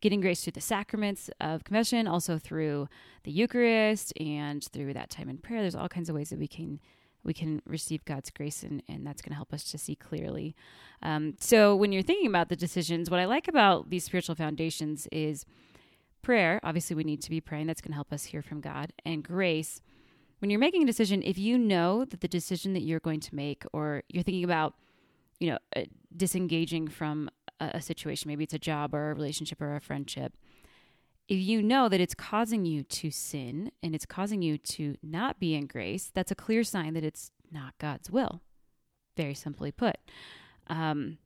getting 0.00 0.20
grace 0.20 0.42
through 0.42 0.52
the 0.52 0.60
sacraments 0.60 1.30
of 1.40 1.64
confession, 1.64 2.06
also 2.06 2.38
through 2.38 2.88
the 3.24 3.30
Eucharist 3.30 4.12
and 4.18 4.64
through 4.64 4.94
that 4.94 5.10
time 5.10 5.28
in 5.28 5.38
prayer. 5.38 5.60
There's 5.60 5.74
all 5.74 5.88
kinds 5.88 6.08
of 6.08 6.14
ways 6.14 6.30
that 6.30 6.38
we 6.38 6.48
can 6.48 6.80
we 7.22 7.34
can 7.34 7.60
receive 7.66 8.04
God's 8.04 8.30
grace, 8.30 8.62
and, 8.62 8.82
and 8.88 9.06
that's 9.06 9.20
going 9.20 9.30
to 9.30 9.36
help 9.36 9.52
us 9.52 9.64
to 9.72 9.78
see 9.78 9.94
clearly. 9.94 10.54
Um, 11.02 11.34
so, 11.38 11.76
when 11.76 11.92
you're 11.92 12.02
thinking 12.02 12.26
about 12.26 12.48
the 12.48 12.56
decisions, 12.56 13.10
what 13.10 13.20
I 13.20 13.26
like 13.26 13.48
about 13.48 13.90
these 13.90 14.04
spiritual 14.04 14.34
foundations 14.34 15.06
is 15.12 15.44
prayer. 16.22 16.60
Obviously, 16.62 16.96
we 16.96 17.04
need 17.04 17.22
to 17.22 17.30
be 17.30 17.40
praying. 17.40 17.66
That's 17.66 17.80
going 17.80 17.92
to 17.92 17.96
help 17.96 18.12
us 18.12 18.24
hear 18.24 18.42
from 18.42 18.60
God, 18.60 18.92
and 19.04 19.22
grace. 19.22 19.82
When 20.38 20.50
you're 20.50 20.60
making 20.60 20.82
a 20.82 20.86
decision, 20.86 21.22
if 21.22 21.36
you 21.36 21.58
know 21.58 22.06
that 22.06 22.22
the 22.22 22.28
decision 22.28 22.72
that 22.72 22.82
you're 22.82 23.00
going 23.00 23.20
to 23.20 23.34
make, 23.34 23.64
or 23.74 24.02
you're 24.08 24.22
thinking 24.22 24.44
about, 24.44 24.74
you 25.38 25.50
know, 25.50 25.58
uh, 25.76 25.82
disengaging 26.16 26.88
from 26.88 27.30
a, 27.60 27.80
situation, 27.80 28.28
maybe 28.28 28.44
it's 28.44 28.54
a 28.54 28.58
job 28.58 28.94
or 28.94 29.10
a 29.10 29.14
relationship 29.14 29.60
or 29.60 29.74
a 29.74 29.80
friendship, 29.80 30.34
if 31.28 31.38
you 31.38 31.62
know 31.62 31.88
that 31.88 32.00
it's 32.00 32.14
causing 32.14 32.64
you 32.64 32.82
to 32.82 33.10
sin 33.10 33.70
and 33.82 33.94
it's 33.94 34.06
causing 34.06 34.42
you 34.42 34.58
to 34.58 34.96
not 35.02 35.38
be 35.38 35.54
in 35.54 35.66
grace, 35.66 36.10
that's 36.12 36.32
a 36.32 36.34
clear 36.34 36.64
sign 36.64 36.94
that 36.94 37.04
it's 37.04 37.30
not 37.52 37.78
God's 37.78 38.10
will. 38.10 38.40
Very 39.16 39.34
simply 39.34 39.70
put, 39.70 39.96
um, 40.68 41.18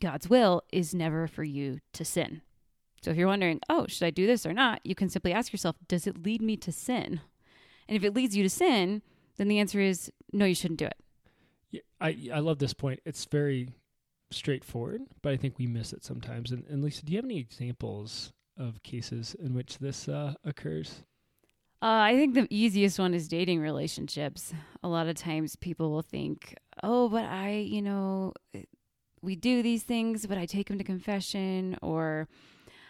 God's 0.00 0.28
will 0.28 0.62
is 0.72 0.94
never 0.94 1.26
for 1.26 1.44
you 1.44 1.78
to 1.92 2.04
sin. 2.04 2.42
So 3.02 3.10
if 3.10 3.16
you're 3.16 3.28
wondering, 3.28 3.60
oh, 3.68 3.86
should 3.88 4.06
I 4.06 4.10
do 4.10 4.26
this 4.26 4.44
or 4.44 4.52
not? 4.52 4.80
You 4.84 4.94
can 4.94 5.08
simply 5.08 5.32
ask 5.32 5.52
yourself, 5.52 5.76
does 5.88 6.06
it 6.06 6.22
lead 6.24 6.42
me 6.42 6.56
to 6.58 6.72
sin? 6.72 7.20
And 7.88 7.96
if 7.96 8.04
it 8.04 8.14
leads 8.14 8.36
you 8.36 8.42
to 8.42 8.50
sin, 8.50 9.02
then 9.36 9.48
the 9.48 9.58
answer 9.58 9.80
is 9.80 10.12
no, 10.32 10.44
you 10.44 10.54
shouldn't 10.54 10.78
do 10.78 10.86
it. 10.86 10.96
Yeah, 11.70 11.80
I 12.00 12.30
I 12.34 12.38
love 12.40 12.58
this 12.58 12.74
point. 12.74 13.00
It's 13.04 13.24
very 13.24 13.68
straightforward, 14.30 15.02
but 15.22 15.32
I 15.32 15.36
think 15.36 15.58
we 15.58 15.66
miss 15.66 15.92
it 15.92 16.04
sometimes. 16.04 16.52
And, 16.52 16.64
and 16.68 16.82
Lisa, 16.82 17.04
do 17.04 17.12
you 17.12 17.18
have 17.18 17.24
any 17.24 17.38
examples 17.38 18.32
of 18.58 18.82
cases 18.82 19.34
in 19.42 19.54
which 19.54 19.78
this 19.78 20.08
uh, 20.08 20.34
occurs? 20.44 21.02
Uh, 21.82 22.04
I 22.04 22.14
think 22.14 22.34
the 22.34 22.46
easiest 22.50 22.98
one 22.98 23.14
is 23.14 23.26
dating 23.26 23.60
relationships. 23.60 24.52
A 24.82 24.88
lot 24.88 25.06
of 25.08 25.14
times 25.14 25.56
people 25.56 25.90
will 25.90 26.02
think, 26.02 26.54
oh, 26.82 27.08
but 27.08 27.24
I, 27.24 27.52
you 27.52 27.80
know, 27.80 28.34
we 29.22 29.34
do 29.34 29.62
these 29.62 29.82
things, 29.82 30.26
but 30.26 30.36
I 30.36 30.44
take 30.44 30.68
him 30.68 30.76
to 30.76 30.84
confession, 30.84 31.78
or, 31.80 32.28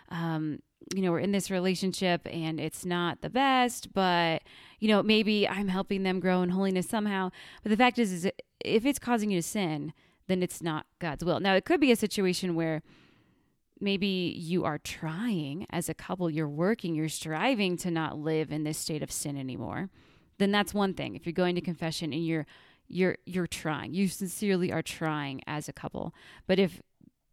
um, 0.08 0.58
you 0.94 1.02
know, 1.02 1.12
we're 1.12 1.20
in 1.20 1.30
this 1.30 1.52
relationship 1.52 2.26
and 2.28 2.58
it's 2.58 2.84
not 2.84 3.20
the 3.20 3.30
best, 3.30 3.92
but, 3.92 4.42
you 4.80 4.88
know, 4.88 5.04
maybe 5.04 5.48
I'm 5.48 5.68
helping 5.68 6.02
them 6.02 6.18
grow 6.18 6.42
in 6.42 6.50
holiness 6.50 6.88
somehow. 6.88 7.30
But 7.62 7.70
the 7.70 7.76
fact 7.76 7.98
is, 7.98 8.12
is 8.12 8.30
if 8.64 8.84
it's 8.84 8.98
causing 8.98 9.30
you 9.30 9.38
to 9.38 9.46
sin, 9.46 9.92
then 10.30 10.42
it's 10.42 10.62
not 10.62 10.86
God's 10.98 11.24
will. 11.24 11.40
Now, 11.40 11.54
it 11.54 11.64
could 11.64 11.80
be 11.80 11.92
a 11.92 11.96
situation 11.96 12.54
where 12.54 12.82
maybe 13.80 14.34
you 14.38 14.64
are 14.64 14.78
trying 14.78 15.66
as 15.70 15.88
a 15.88 15.94
couple, 15.94 16.30
you're 16.30 16.48
working, 16.48 16.94
you're 16.94 17.08
striving 17.08 17.76
to 17.78 17.90
not 17.90 18.18
live 18.18 18.52
in 18.52 18.64
this 18.64 18.78
state 18.78 19.02
of 19.02 19.10
sin 19.10 19.36
anymore. 19.36 19.88
Then 20.38 20.52
that's 20.52 20.74
one 20.74 20.94
thing. 20.94 21.16
If 21.16 21.26
you're 21.26 21.32
going 21.32 21.54
to 21.54 21.60
confession 21.60 22.12
and 22.12 22.24
you're 22.24 22.46
you're 22.88 23.16
you're 23.24 23.46
trying, 23.46 23.94
you 23.94 24.08
sincerely 24.08 24.72
are 24.72 24.82
trying 24.82 25.42
as 25.46 25.68
a 25.68 25.72
couple. 25.72 26.12
But 26.46 26.58
if 26.58 26.82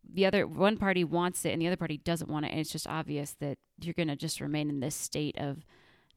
the 0.08 0.26
other 0.26 0.46
one 0.46 0.78
party 0.78 1.04
wants 1.04 1.46
it 1.46 1.52
and 1.52 1.62
the 1.62 1.68
other 1.68 1.78
party 1.78 1.98
doesn't 1.98 2.30
want 2.30 2.46
it, 2.46 2.52
and 2.52 2.60
it's 2.60 2.72
just 2.72 2.88
obvious 2.88 3.36
that 3.40 3.58
you're 3.82 3.94
going 3.94 4.08
to 4.08 4.16
just 4.16 4.40
remain 4.40 4.70
in 4.70 4.80
this 4.80 4.96
state 4.96 5.38
of 5.38 5.66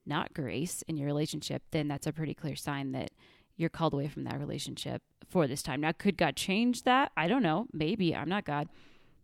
not 0.06 0.34
grace 0.34 0.82
in 0.88 0.96
your 0.96 1.06
relationship, 1.06 1.62
then 1.70 1.88
that's 1.88 2.06
a 2.06 2.12
pretty 2.12 2.34
clear 2.34 2.56
sign 2.56 2.92
that 2.92 3.10
you're 3.56 3.70
called 3.70 3.92
away 3.92 4.08
from 4.08 4.24
that 4.24 4.38
relationship 4.38 5.02
for 5.28 5.46
this 5.46 5.62
time. 5.62 5.80
Now, 5.80 5.92
could 5.92 6.16
God 6.16 6.36
change 6.36 6.82
that? 6.84 7.12
I 7.16 7.28
don't 7.28 7.42
know. 7.42 7.66
Maybe 7.72 8.14
I'm 8.14 8.28
not 8.28 8.44
God. 8.44 8.68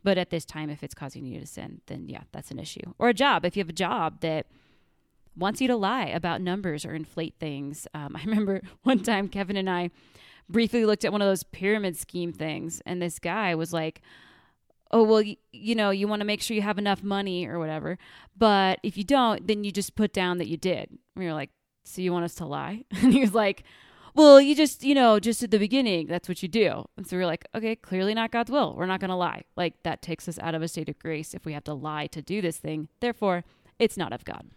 But 0.03 0.19
at 0.19 0.31
this 0.31 0.45
time, 0.45 0.71
if 0.71 0.83
it's 0.83 0.95
causing 0.95 1.27
you 1.27 1.41
to 1.41 1.47
sin, 1.47 1.81
then 1.87 2.09
yeah, 2.09 2.23
that's 2.33 2.51
an 2.51 2.59
issue. 2.59 2.93
Or 2.99 3.09
a 3.09 3.15
job. 3.15 3.45
If 3.45 3.57
you 3.57 3.61
have 3.61 3.69
a 3.69 3.73
job 3.73 4.21
that 4.21 4.47
wants 5.37 5.61
you 5.61 5.69
to 5.69 5.77
lie 5.77 6.07
about 6.07 6.41
numbers 6.41 6.85
or 6.85 6.95
inflate 6.95 7.35
things. 7.39 7.87
Um, 7.95 8.17
I 8.17 8.25
remember 8.25 8.63
one 8.83 9.03
time 9.03 9.29
Kevin 9.29 9.57
and 9.57 9.69
I 9.71 9.91
briefly 10.49 10.85
looked 10.85 11.05
at 11.05 11.13
one 11.13 11.23
of 11.23 11.29
those 11.29 11.43
pyramid 11.43 11.97
scheme 11.97 12.33
things, 12.33 12.81
and 12.87 13.03
this 13.03 13.19
guy 13.19 13.55
was 13.55 13.73
like, 13.73 14.01
oh 14.93 15.03
well 15.03 15.21
you, 15.21 15.37
you 15.53 15.75
know 15.75 15.91
you 15.91 16.07
want 16.07 16.21
to 16.21 16.27
make 16.27 16.41
sure 16.41 16.55
you 16.55 16.63
have 16.63 16.79
enough 16.79 17.03
money 17.03 17.45
or 17.45 17.59
whatever 17.59 17.99
but 18.37 18.79
if 18.85 18.97
you 18.97 19.03
don't 19.03 19.49
then 19.49 19.65
you 19.65 19.73
just 19.73 19.97
put 19.97 20.13
down 20.13 20.39
that 20.39 20.47
you 20.47 20.57
did 20.57 20.89
and 20.89 20.99
we 21.17 21.25
were 21.25 21.33
like 21.33 21.51
so 21.83 22.01
you 22.01 22.13
want 22.13 22.25
us 22.25 22.37
to 22.37 22.47
lie 22.47 22.85
and 23.03 23.13
he 23.13 23.21
was 23.21 23.35
like 23.35 23.65
well, 24.17 24.41
you 24.41 24.55
just, 24.55 24.83
you 24.83 24.95
know, 24.95 25.21
just 25.21 25.43
at 25.43 25.51
the 25.51 25.59
beginning, 25.59 26.07
that's 26.07 26.29
what 26.29 26.43
you 26.43 26.49
do. 26.49 26.87
And 26.97 27.07
so 27.07 27.17
we're 27.17 27.27
like, 27.27 27.47
okay, 27.55 27.77
clearly 27.77 28.15
not 28.15 28.31
God's 28.31 28.51
will. 28.51 28.75
We're 28.75 28.87
not 28.87 29.01
going 29.01 29.11
to 29.11 29.17
lie. 29.17 29.45
Like 29.57 29.83
that 29.83 30.01
takes 30.01 30.27
us 30.29 30.39
out 30.39 30.55
of 30.55 30.63
a 30.63 30.69
state 30.69 30.89
of 30.89 30.99
grace 30.99 31.35
if 31.35 31.45
we 31.45 31.53
have 31.53 31.65
to 31.65 31.75
lie 31.75 32.07
to 32.09 32.23
do 32.23 32.41
this 32.41 32.57
thing. 32.57 32.89
Therefore, 33.01 33.45
it's 33.79 33.97
not 33.97 34.13
of 34.13 34.25
God. 34.25 34.49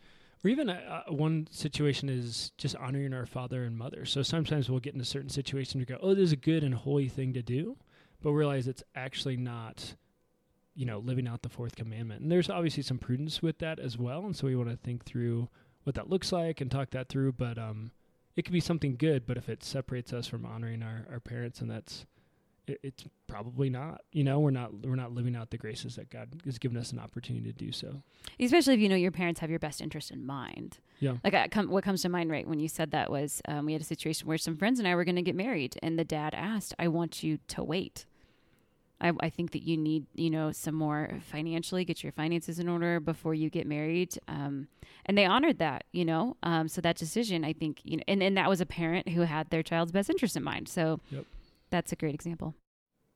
Or 0.43 0.49
even 0.49 0.69
uh, 0.69 1.03
uh, 1.07 1.11
one 1.11 1.47
situation 1.51 2.07
is 2.07 2.53
just 2.57 2.75
honoring 2.77 3.13
our 3.13 3.25
father 3.25 3.63
and 3.63 3.77
mother. 3.77 4.05
So 4.05 4.21
sometimes 4.21 4.69
we'll 4.69 4.79
get 4.79 4.93
into 4.93 5.05
certain 5.05 5.29
situations 5.29 5.75
and 5.75 5.87
go, 5.87 5.97
oh, 6.01 6.13
this 6.13 6.23
is 6.23 6.31
a 6.31 6.37
good 6.37 6.63
and 6.63 6.73
holy 6.73 7.09
thing 7.09 7.33
to 7.33 7.41
do, 7.41 7.75
but 8.21 8.31
realize 8.31 8.67
it's 8.67 8.83
actually 8.95 9.35
not, 9.35 9.95
you 10.73 10.85
know, 10.85 10.99
living 10.99 11.27
out 11.27 11.41
the 11.41 11.49
fourth 11.49 11.75
commandment. 11.75 12.21
And 12.21 12.31
there's 12.31 12.49
obviously 12.49 12.83
some 12.83 12.97
prudence 12.97 13.41
with 13.41 13.59
that 13.59 13.79
as 13.79 13.97
well. 13.97 14.25
And 14.25 14.33
so 14.33 14.47
we 14.47 14.55
want 14.55 14.69
to 14.69 14.77
think 14.77 15.03
through 15.03 15.49
what 15.83 15.95
that 15.95 16.09
looks 16.09 16.31
like 16.31 16.61
and 16.61 16.71
talk 16.71 16.91
that 16.91 17.09
through. 17.09 17.33
But 17.33 17.57
um, 17.57 17.91
it 18.35 18.43
could 18.43 18.53
be 18.53 18.59
something 18.59 18.95
good, 18.95 19.25
but 19.25 19.37
if 19.37 19.49
it 19.49 19.63
separates 19.63 20.13
us 20.13 20.27
from 20.27 20.45
honoring 20.45 20.83
our, 20.83 21.05
our 21.11 21.19
parents, 21.19 21.61
and 21.61 21.69
that's 21.69 22.05
it, 22.67 22.79
it's 22.83 23.03
probably 23.27 23.69
not. 23.69 24.01
You 24.11 24.23
know, 24.23 24.39
we're 24.39 24.51
not 24.51 24.73
we're 24.85 24.95
not 24.95 25.11
living 25.11 25.35
out 25.35 25.49
the 25.49 25.57
graces 25.57 25.95
that 25.95 26.09
God 26.09 26.29
has 26.45 26.57
given 26.57 26.77
us 26.77 26.91
an 26.91 26.99
opportunity 26.99 27.45
to 27.45 27.53
do 27.53 27.71
so. 27.71 28.01
Especially 28.39 28.75
if 28.75 28.79
you 28.79 28.89
know 28.89 28.95
your 28.95 29.11
parents 29.11 29.39
have 29.39 29.49
your 29.49 29.59
best 29.59 29.81
interest 29.81 30.11
in 30.11 30.25
mind. 30.25 30.79
Yeah. 30.99 31.17
Like 31.23 31.33
I 31.33 31.47
come, 31.47 31.69
what 31.69 31.83
comes 31.83 32.01
to 32.03 32.09
mind 32.09 32.29
right 32.29 32.47
when 32.47 32.59
you 32.59 32.67
said 32.67 32.91
that 32.91 33.09
was 33.09 33.41
um, 33.47 33.65
we 33.65 33.73
had 33.73 33.81
a 33.81 33.85
situation 33.85 34.27
where 34.27 34.37
some 34.37 34.57
friends 34.57 34.79
and 34.79 34.87
I 34.87 34.95
were 34.95 35.05
going 35.05 35.15
to 35.15 35.21
get 35.21 35.35
married, 35.35 35.77
and 35.81 35.97
the 35.97 36.05
dad 36.05 36.33
asked, 36.33 36.73
"I 36.79 36.87
want 36.87 37.23
you 37.23 37.39
to 37.49 37.63
wait." 37.63 38.05
I, 39.01 39.13
I, 39.19 39.29
think 39.29 39.51
that 39.51 39.63
you 39.63 39.77
need, 39.77 40.05
you 40.13 40.29
know, 40.29 40.51
some 40.51 40.75
more 40.75 41.19
financially, 41.31 41.85
get 41.85 42.03
your 42.03 42.11
finances 42.11 42.59
in 42.59 42.67
order 42.67 42.99
before 42.99 43.33
you 43.33 43.49
get 43.49 43.65
married. 43.65 44.17
Um, 44.27 44.67
and 45.05 45.17
they 45.17 45.25
honored 45.25 45.59
that, 45.59 45.85
you 45.91 46.05
know. 46.05 46.37
Um, 46.43 46.67
so 46.67 46.81
that 46.81 46.97
decision, 46.97 47.45
I 47.45 47.53
think, 47.53 47.81
you 47.83 47.97
know, 47.97 48.03
and, 48.07 48.21
and 48.21 48.37
that 48.37 48.49
was 48.49 48.61
a 48.61 48.65
parent 48.65 49.09
who 49.09 49.21
had 49.21 49.49
their 49.49 49.63
child's 49.63 49.91
best 49.91 50.09
interest 50.09 50.35
in 50.35 50.43
mind. 50.43 50.67
So 50.67 50.99
yep. 51.09 51.25
that's 51.69 51.91
a 51.91 51.95
great 51.95 52.13
example. 52.13 52.55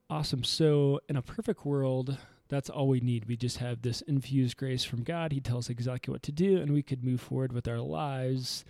Awesome. 0.10 0.44
So 0.44 1.00
in 1.10 1.18
a 1.18 1.22
perfect 1.22 1.66
world, 1.66 2.18
that's 2.50 2.70
all 2.70 2.88
we 2.88 3.00
need. 3.00 3.26
We 3.26 3.36
just 3.36 3.58
have 3.58 3.82
this 3.82 4.02
infused 4.02 4.58
grace 4.58 4.84
from 4.84 5.04
God. 5.04 5.32
He 5.32 5.42
tells 5.42 5.70
exactly 5.70 6.12
what 6.12 6.24
to 6.24 6.32
do, 6.32 6.58
and 6.58 6.72
we 6.72 6.84
could 6.84 7.04
move 7.04 7.22
forward 7.22 7.52
with 7.52 7.68
our 7.68 7.80
lives. 7.80 8.64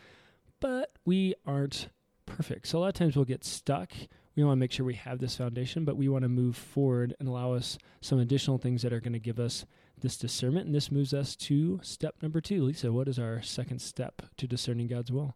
But 0.59 0.93
we 1.05 1.35
aren't 1.45 1.89
perfect. 2.25 2.67
So 2.67 2.77
a 2.77 2.79
lot 2.79 2.87
of 2.87 2.93
times 2.93 3.15
we'll 3.15 3.25
get 3.25 3.43
stuck 3.43 3.91
we 4.35 4.43
want 4.43 4.57
to 4.57 4.59
make 4.59 4.71
sure 4.71 4.85
we 4.85 4.95
have 4.95 5.19
this 5.19 5.35
foundation, 5.35 5.85
but 5.85 5.97
we 5.97 6.07
want 6.07 6.23
to 6.23 6.29
move 6.29 6.55
forward 6.55 7.15
and 7.19 7.27
allow 7.27 7.53
us 7.53 7.77
some 8.01 8.19
additional 8.19 8.57
things 8.57 8.81
that 8.81 8.93
are 8.93 8.99
going 8.99 9.13
to 9.13 9.19
give 9.19 9.39
us 9.39 9.65
this 10.01 10.17
discernment. 10.17 10.65
And 10.65 10.75
this 10.75 10.91
moves 10.91 11.13
us 11.13 11.35
to 11.37 11.79
step 11.83 12.15
number 12.21 12.41
two. 12.41 12.63
Lisa, 12.63 12.91
what 12.91 13.07
is 13.07 13.19
our 13.19 13.41
second 13.41 13.79
step 13.79 14.23
to 14.37 14.47
discerning 14.47 14.87
God's 14.87 15.11
will? 15.11 15.35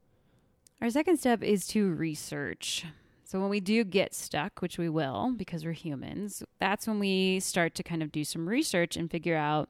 Our 0.82 0.89
second 0.89 1.18
step 1.18 1.44
is 1.44 1.68
to 1.68 1.92
research. 1.94 2.86
So 3.24 3.39
when 3.39 3.50
we 3.50 3.60
do 3.60 3.84
get 3.84 4.13
stuck, 4.16 4.62
which 4.62 4.77
we 4.77 4.89
will 4.89 5.34
because 5.36 5.66
we're 5.66 5.74
humans, 5.74 6.44
that's 6.60 6.88
when 6.88 6.98
we 6.98 7.39
start 7.39 7.75
to 7.75 7.84
kind 7.84 8.01
of 8.01 8.12
do 8.12 8.24
some 8.24 8.48
research 8.48 8.96
and 8.96 9.12
figure 9.12 9.36
out 9.36 9.70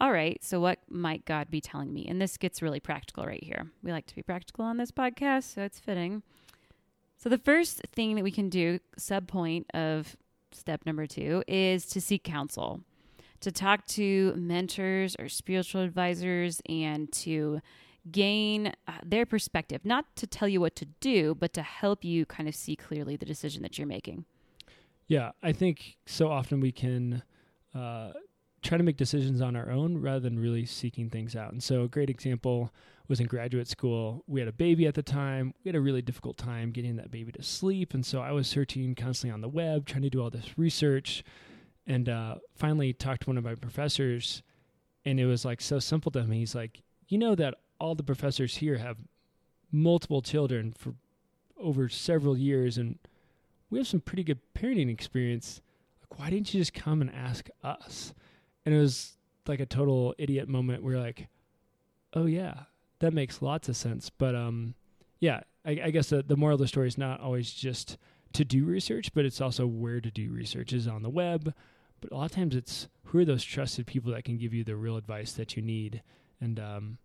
all 0.00 0.12
right, 0.12 0.42
so 0.44 0.60
what 0.60 0.78
might 0.88 1.24
God 1.24 1.50
be 1.50 1.60
telling 1.60 1.92
me? 1.92 2.06
And 2.06 2.22
this 2.22 2.36
gets 2.36 2.62
really 2.62 2.78
practical 2.78 3.24
right 3.24 3.42
here. 3.42 3.72
We 3.82 3.90
like 3.90 4.06
to 4.06 4.14
be 4.14 4.22
practical 4.22 4.64
on 4.64 4.76
this 4.76 4.92
podcast, 4.92 5.54
so 5.54 5.62
it's 5.62 5.80
fitting. 5.80 6.22
So, 7.18 7.28
the 7.28 7.38
first 7.38 7.82
thing 7.92 8.14
that 8.14 8.22
we 8.22 8.30
can 8.30 8.48
do, 8.48 8.78
sub 8.96 9.26
point 9.26 9.66
of 9.74 10.16
step 10.52 10.86
number 10.86 11.04
two, 11.04 11.42
is 11.48 11.84
to 11.86 12.00
seek 12.00 12.22
counsel, 12.22 12.80
to 13.40 13.50
talk 13.50 13.84
to 13.88 14.32
mentors 14.36 15.16
or 15.18 15.28
spiritual 15.28 15.82
advisors, 15.82 16.62
and 16.68 17.12
to 17.14 17.60
gain 18.12 18.68
uh, 18.86 18.92
their 19.04 19.26
perspective, 19.26 19.84
not 19.84 20.04
to 20.14 20.28
tell 20.28 20.46
you 20.46 20.60
what 20.60 20.76
to 20.76 20.86
do, 21.00 21.34
but 21.34 21.52
to 21.54 21.62
help 21.62 22.04
you 22.04 22.24
kind 22.24 22.48
of 22.48 22.54
see 22.54 22.76
clearly 22.76 23.16
the 23.16 23.26
decision 23.26 23.62
that 23.62 23.78
you're 23.78 23.86
making. 23.86 24.24
Yeah, 25.08 25.32
I 25.42 25.52
think 25.52 25.96
so 26.06 26.28
often 26.28 26.60
we 26.60 26.70
can 26.70 27.22
uh, 27.74 28.12
try 28.62 28.78
to 28.78 28.84
make 28.84 28.96
decisions 28.96 29.40
on 29.40 29.56
our 29.56 29.70
own 29.70 29.98
rather 29.98 30.20
than 30.20 30.38
really 30.38 30.66
seeking 30.66 31.10
things 31.10 31.36
out. 31.36 31.52
And 31.52 31.62
so, 31.62 31.82
a 31.82 31.88
great 31.88 32.10
example 32.10 32.72
was 33.08 33.20
in 33.20 33.26
graduate 33.26 33.66
school. 33.66 34.22
We 34.26 34.40
had 34.40 34.48
a 34.48 34.52
baby 34.52 34.86
at 34.86 34.94
the 34.94 35.02
time. 35.02 35.54
We 35.64 35.70
had 35.70 35.76
a 35.76 35.80
really 35.80 36.02
difficult 36.02 36.36
time 36.36 36.70
getting 36.70 36.96
that 36.96 37.10
baby 37.10 37.32
to 37.32 37.42
sleep. 37.42 37.94
And 37.94 38.04
so 38.04 38.20
I 38.20 38.32
was 38.32 38.46
searching 38.46 38.94
constantly 38.94 39.32
on 39.32 39.40
the 39.40 39.48
web, 39.48 39.86
trying 39.86 40.02
to 40.02 40.10
do 40.10 40.22
all 40.22 40.30
this 40.30 40.58
research. 40.58 41.24
And 41.86 42.08
uh, 42.08 42.36
finally 42.54 42.92
talked 42.92 43.22
to 43.22 43.30
one 43.30 43.38
of 43.38 43.44
my 43.44 43.54
professors. 43.54 44.42
And 45.06 45.18
it 45.18 45.24
was 45.24 45.44
like 45.44 45.62
so 45.62 45.78
simple 45.78 46.12
to 46.12 46.20
him. 46.20 46.30
He's 46.30 46.54
like, 46.54 46.82
You 47.08 47.16
know 47.16 47.34
that 47.34 47.54
all 47.80 47.94
the 47.94 48.02
professors 48.02 48.56
here 48.56 48.76
have 48.76 48.98
multiple 49.72 50.20
children 50.20 50.72
for 50.76 50.94
over 51.58 51.88
several 51.88 52.36
years. 52.36 52.76
And 52.76 52.98
we 53.70 53.78
have 53.78 53.88
some 53.88 54.00
pretty 54.00 54.22
good 54.22 54.40
parenting 54.54 54.90
experience. 54.90 55.62
Like, 56.02 56.20
why 56.20 56.28
didn't 56.28 56.52
you 56.52 56.60
just 56.60 56.74
come 56.74 57.00
and 57.00 57.10
ask 57.10 57.48
us? 57.64 58.12
And 58.68 58.76
it 58.76 58.80
was 58.80 59.16
like 59.46 59.60
a 59.60 59.66
total 59.66 60.14
idiot 60.18 60.46
moment 60.46 60.82
where, 60.82 60.98
like, 60.98 61.28
oh, 62.12 62.26
yeah 62.26 62.64
that 63.00 63.12
makes 63.12 63.42
lots 63.42 63.68
of 63.68 63.76
sense. 63.76 64.10
But 64.10 64.34
um, 64.34 64.74
yeah, 65.20 65.40
I, 65.64 65.80
I 65.84 65.90
guess 65.90 66.08
the, 66.08 66.22
the 66.22 66.36
moral 66.36 66.54
of 66.54 66.60
the 66.60 66.68
story 66.68 66.88
is 66.88 66.98
not 66.98 67.20
always 67.20 67.52
just 67.52 67.96
to 68.34 68.44
do 68.44 68.64
research, 68.64 69.12
but 69.14 69.24
it's 69.24 69.40
also 69.40 69.66
where 69.66 70.00
to 70.00 70.10
do 70.10 70.30
research 70.30 70.72
is 70.72 70.86
on 70.86 71.02
the 71.02 71.10
web. 71.10 71.54
But 72.00 72.12
a 72.12 72.16
lot 72.16 72.26
of 72.26 72.32
times 72.32 72.54
it's 72.54 72.88
who 73.04 73.18
are 73.18 73.24
those 73.24 73.44
trusted 73.44 73.86
people 73.86 74.12
that 74.12 74.24
can 74.24 74.36
give 74.36 74.54
you 74.54 74.64
the 74.64 74.76
real 74.76 74.96
advice 74.96 75.32
that 75.32 75.56
you 75.56 75.62
need. 75.62 76.02
And 76.40 76.60
um, 76.60 76.98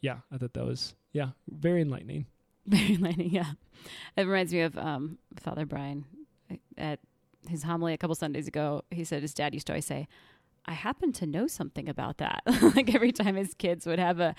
yeah, 0.00 0.18
I 0.32 0.38
thought 0.38 0.54
that 0.54 0.64
was 0.64 0.94
yeah 1.12 1.30
very 1.48 1.82
enlightening. 1.82 2.26
Very 2.66 2.94
enlightening. 2.94 3.30
Yeah, 3.30 3.52
it 4.16 4.26
reminds 4.26 4.52
me 4.52 4.60
of 4.60 4.76
um, 4.76 5.18
Father 5.34 5.64
Brian 5.64 6.04
at 6.76 7.00
his 7.48 7.62
homily 7.62 7.94
a 7.94 7.98
couple 7.98 8.14
Sundays 8.14 8.46
ago. 8.46 8.84
He 8.90 9.02
said 9.02 9.22
his 9.22 9.32
dad 9.32 9.54
used 9.54 9.66
to 9.68 9.72
always 9.72 9.86
say, 9.86 10.06
"I 10.66 10.72
happen 10.72 11.12
to 11.14 11.26
know 11.26 11.46
something 11.46 11.88
about 11.88 12.18
that." 12.18 12.42
like 12.76 12.94
every 12.94 13.12
time 13.12 13.36
his 13.36 13.54
kids 13.54 13.86
would 13.86 13.98
have 13.98 14.20
a 14.20 14.34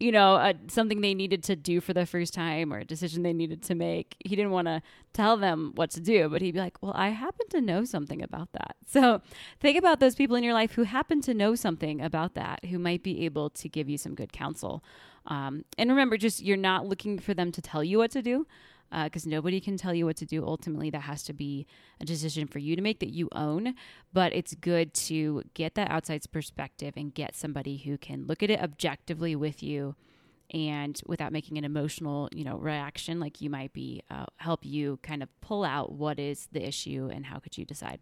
you 0.00 0.12
know, 0.12 0.36
a, 0.36 0.54
something 0.68 1.00
they 1.00 1.14
needed 1.14 1.42
to 1.44 1.56
do 1.56 1.80
for 1.80 1.92
the 1.92 2.06
first 2.06 2.32
time 2.32 2.72
or 2.72 2.78
a 2.78 2.84
decision 2.84 3.22
they 3.22 3.32
needed 3.32 3.62
to 3.64 3.74
make. 3.74 4.16
He 4.20 4.36
didn't 4.36 4.52
want 4.52 4.68
to 4.68 4.80
tell 5.12 5.36
them 5.36 5.72
what 5.74 5.90
to 5.90 6.00
do, 6.00 6.28
but 6.28 6.40
he'd 6.40 6.52
be 6.52 6.60
like, 6.60 6.78
Well, 6.80 6.92
I 6.94 7.08
happen 7.08 7.48
to 7.50 7.60
know 7.60 7.84
something 7.84 8.22
about 8.22 8.52
that. 8.52 8.76
So 8.90 9.20
think 9.60 9.76
about 9.76 10.00
those 10.00 10.14
people 10.14 10.34
in 10.34 10.42
your 10.42 10.54
life 10.54 10.72
who 10.72 10.84
happen 10.84 11.20
to 11.20 11.34
know 11.34 11.54
something 11.54 12.00
about 12.00 12.34
that, 12.34 12.64
who 12.64 12.78
might 12.78 13.02
be 13.02 13.26
able 13.26 13.50
to 13.50 13.68
give 13.68 13.86
you 13.86 13.98
some 13.98 14.14
good 14.14 14.32
counsel. 14.32 14.82
Um, 15.26 15.66
and 15.76 15.90
remember, 15.90 16.16
just 16.16 16.42
you're 16.42 16.56
not 16.56 16.86
looking 16.86 17.18
for 17.18 17.34
them 17.34 17.52
to 17.52 17.60
tell 17.60 17.84
you 17.84 17.98
what 17.98 18.10
to 18.12 18.22
do 18.22 18.46
because 18.90 19.26
uh, 19.26 19.30
nobody 19.30 19.60
can 19.60 19.76
tell 19.76 19.94
you 19.94 20.06
what 20.06 20.16
to 20.16 20.26
do. 20.26 20.44
Ultimately, 20.44 20.90
that 20.90 21.00
has 21.00 21.22
to 21.24 21.32
be 21.32 21.66
a 22.00 22.04
decision 22.04 22.46
for 22.46 22.58
you 22.58 22.76
to 22.76 22.82
make 22.82 23.00
that 23.00 23.10
you 23.10 23.28
own. 23.32 23.74
But 24.12 24.32
it's 24.32 24.54
good 24.54 24.94
to 24.94 25.42
get 25.54 25.74
that 25.74 25.90
outside 25.90 26.22
perspective 26.30 26.94
and 26.96 27.14
get 27.14 27.36
somebody 27.36 27.76
who 27.78 27.98
can 27.98 28.26
look 28.26 28.42
at 28.42 28.50
it 28.50 28.60
objectively 28.60 29.36
with 29.36 29.62
you 29.62 29.94
and 30.52 31.00
without 31.06 31.32
making 31.32 31.58
an 31.58 31.64
emotional 31.64 32.28
you 32.32 32.44
know 32.44 32.56
reaction 32.56 33.20
like 33.20 33.40
you 33.40 33.50
might 33.50 33.72
be 33.72 34.02
uh, 34.10 34.24
help 34.36 34.64
you 34.64 34.98
kind 35.02 35.22
of 35.22 35.28
pull 35.40 35.64
out 35.64 35.92
what 35.92 36.18
is 36.18 36.48
the 36.52 36.66
issue 36.66 37.10
and 37.12 37.26
how 37.26 37.38
could 37.38 37.58
you 37.58 37.64
decide 37.64 38.00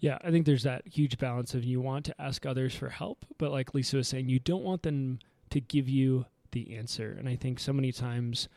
yeah 0.00 0.18
i 0.24 0.30
think 0.30 0.44
there's 0.44 0.64
that 0.64 0.82
huge 0.86 1.18
balance 1.18 1.54
of 1.54 1.62
you 1.62 1.80
want 1.80 2.04
to 2.04 2.20
ask 2.20 2.44
others 2.44 2.74
for 2.74 2.88
help 2.88 3.24
but 3.38 3.52
like 3.52 3.74
lisa 3.74 3.96
was 3.96 4.08
saying 4.08 4.28
you 4.28 4.40
don't 4.40 4.64
want 4.64 4.82
them 4.82 5.18
to 5.50 5.60
give 5.60 5.88
you 5.88 6.26
the 6.50 6.76
answer 6.76 7.14
and 7.18 7.28
i 7.28 7.36
think 7.36 7.60
so 7.60 7.72
many 7.72 7.92
times 7.92 8.48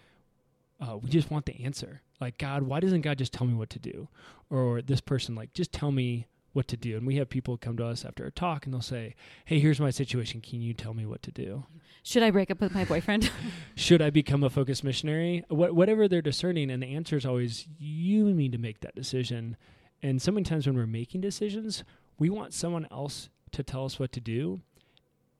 uh, 0.79 0.97
we 0.97 1.09
just 1.09 1.31
want 1.31 1.45
the 1.45 1.63
answer. 1.63 2.01
Like, 2.19 2.37
God, 2.37 2.63
why 2.63 2.79
doesn't 2.79 3.01
God 3.01 3.17
just 3.17 3.33
tell 3.33 3.47
me 3.47 3.53
what 3.53 3.69
to 3.71 3.79
do? 3.79 4.07
Or 4.49 4.81
this 4.81 5.01
person, 5.01 5.35
like, 5.35 5.53
just 5.53 5.71
tell 5.71 5.91
me 5.91 6.27
what 6.53 6.67
to 6.67 6.77
do. 6.77 6.97
And 6.97 7.05
we 7.05 7.17
have 7.17 7.29
people 7.29 7.55
come 7.55 7.77
to 7.77 7.85
us 7.85 8.03
after 8.03 8.25
a 8.25 8.31
talk 8.31 8.65
and 8.65 8.73
they'll 8.73 8.81
say, 8.81 9.13
Hey, 9.45 9.59
here's 9.59 9.79
my 9.79 9.91
situation. 9.91 10.41
Can 10.41 10.59
you 10.59 10.73
tell 10.73 10.93
me 10.93 11.05
what 11.05 11.21
to 11.21 11.31
do? 11.31 11.65
Should 12.01 12.23
I 12.23 12.31
break 12.31 12.49
up 12.49 12.59
with 12.59 12.73
my 12.73 12.83
boyfriend? 12.83 13.31
Should 13.75 14.01
I 14.01 14.09
become 14.09 14.43
a 14.43 14.49
focus 14.49 14.83
missionary? 14.83 15.45
Wh- 15.49 15.75
whatever 15.75 16.07
they're 16.07 16.21
discerning. 16.21 16.71
And 16.71 16.81
the 16.81 16.95
answer 16.95 17.15
is 17.15 17.25
always, 17.25 17.67
You 17.77 18.33
need 18.33 18.51
to 18.53 18.57
make 18.57 18.79
that 18.81 18.95
decision. 18.95 19.55
And 20.01 20.19
so 20.21 20.31
many 20.31 20.43
times 20.43 20.65
when 20.65 20.75
we're 20.75 20.87
making 20.87 21.21
decisions, 21.21 21.83
we 22.17 22.29
want 22.29 22.53
someone 22.53 22.87
else 22.91 23.29
to 23.51 23.63
tell 23.63 23.85
us 23.85 23.99
what 23.99 24.11
to 24.13 24.19
do, 24.19 24.61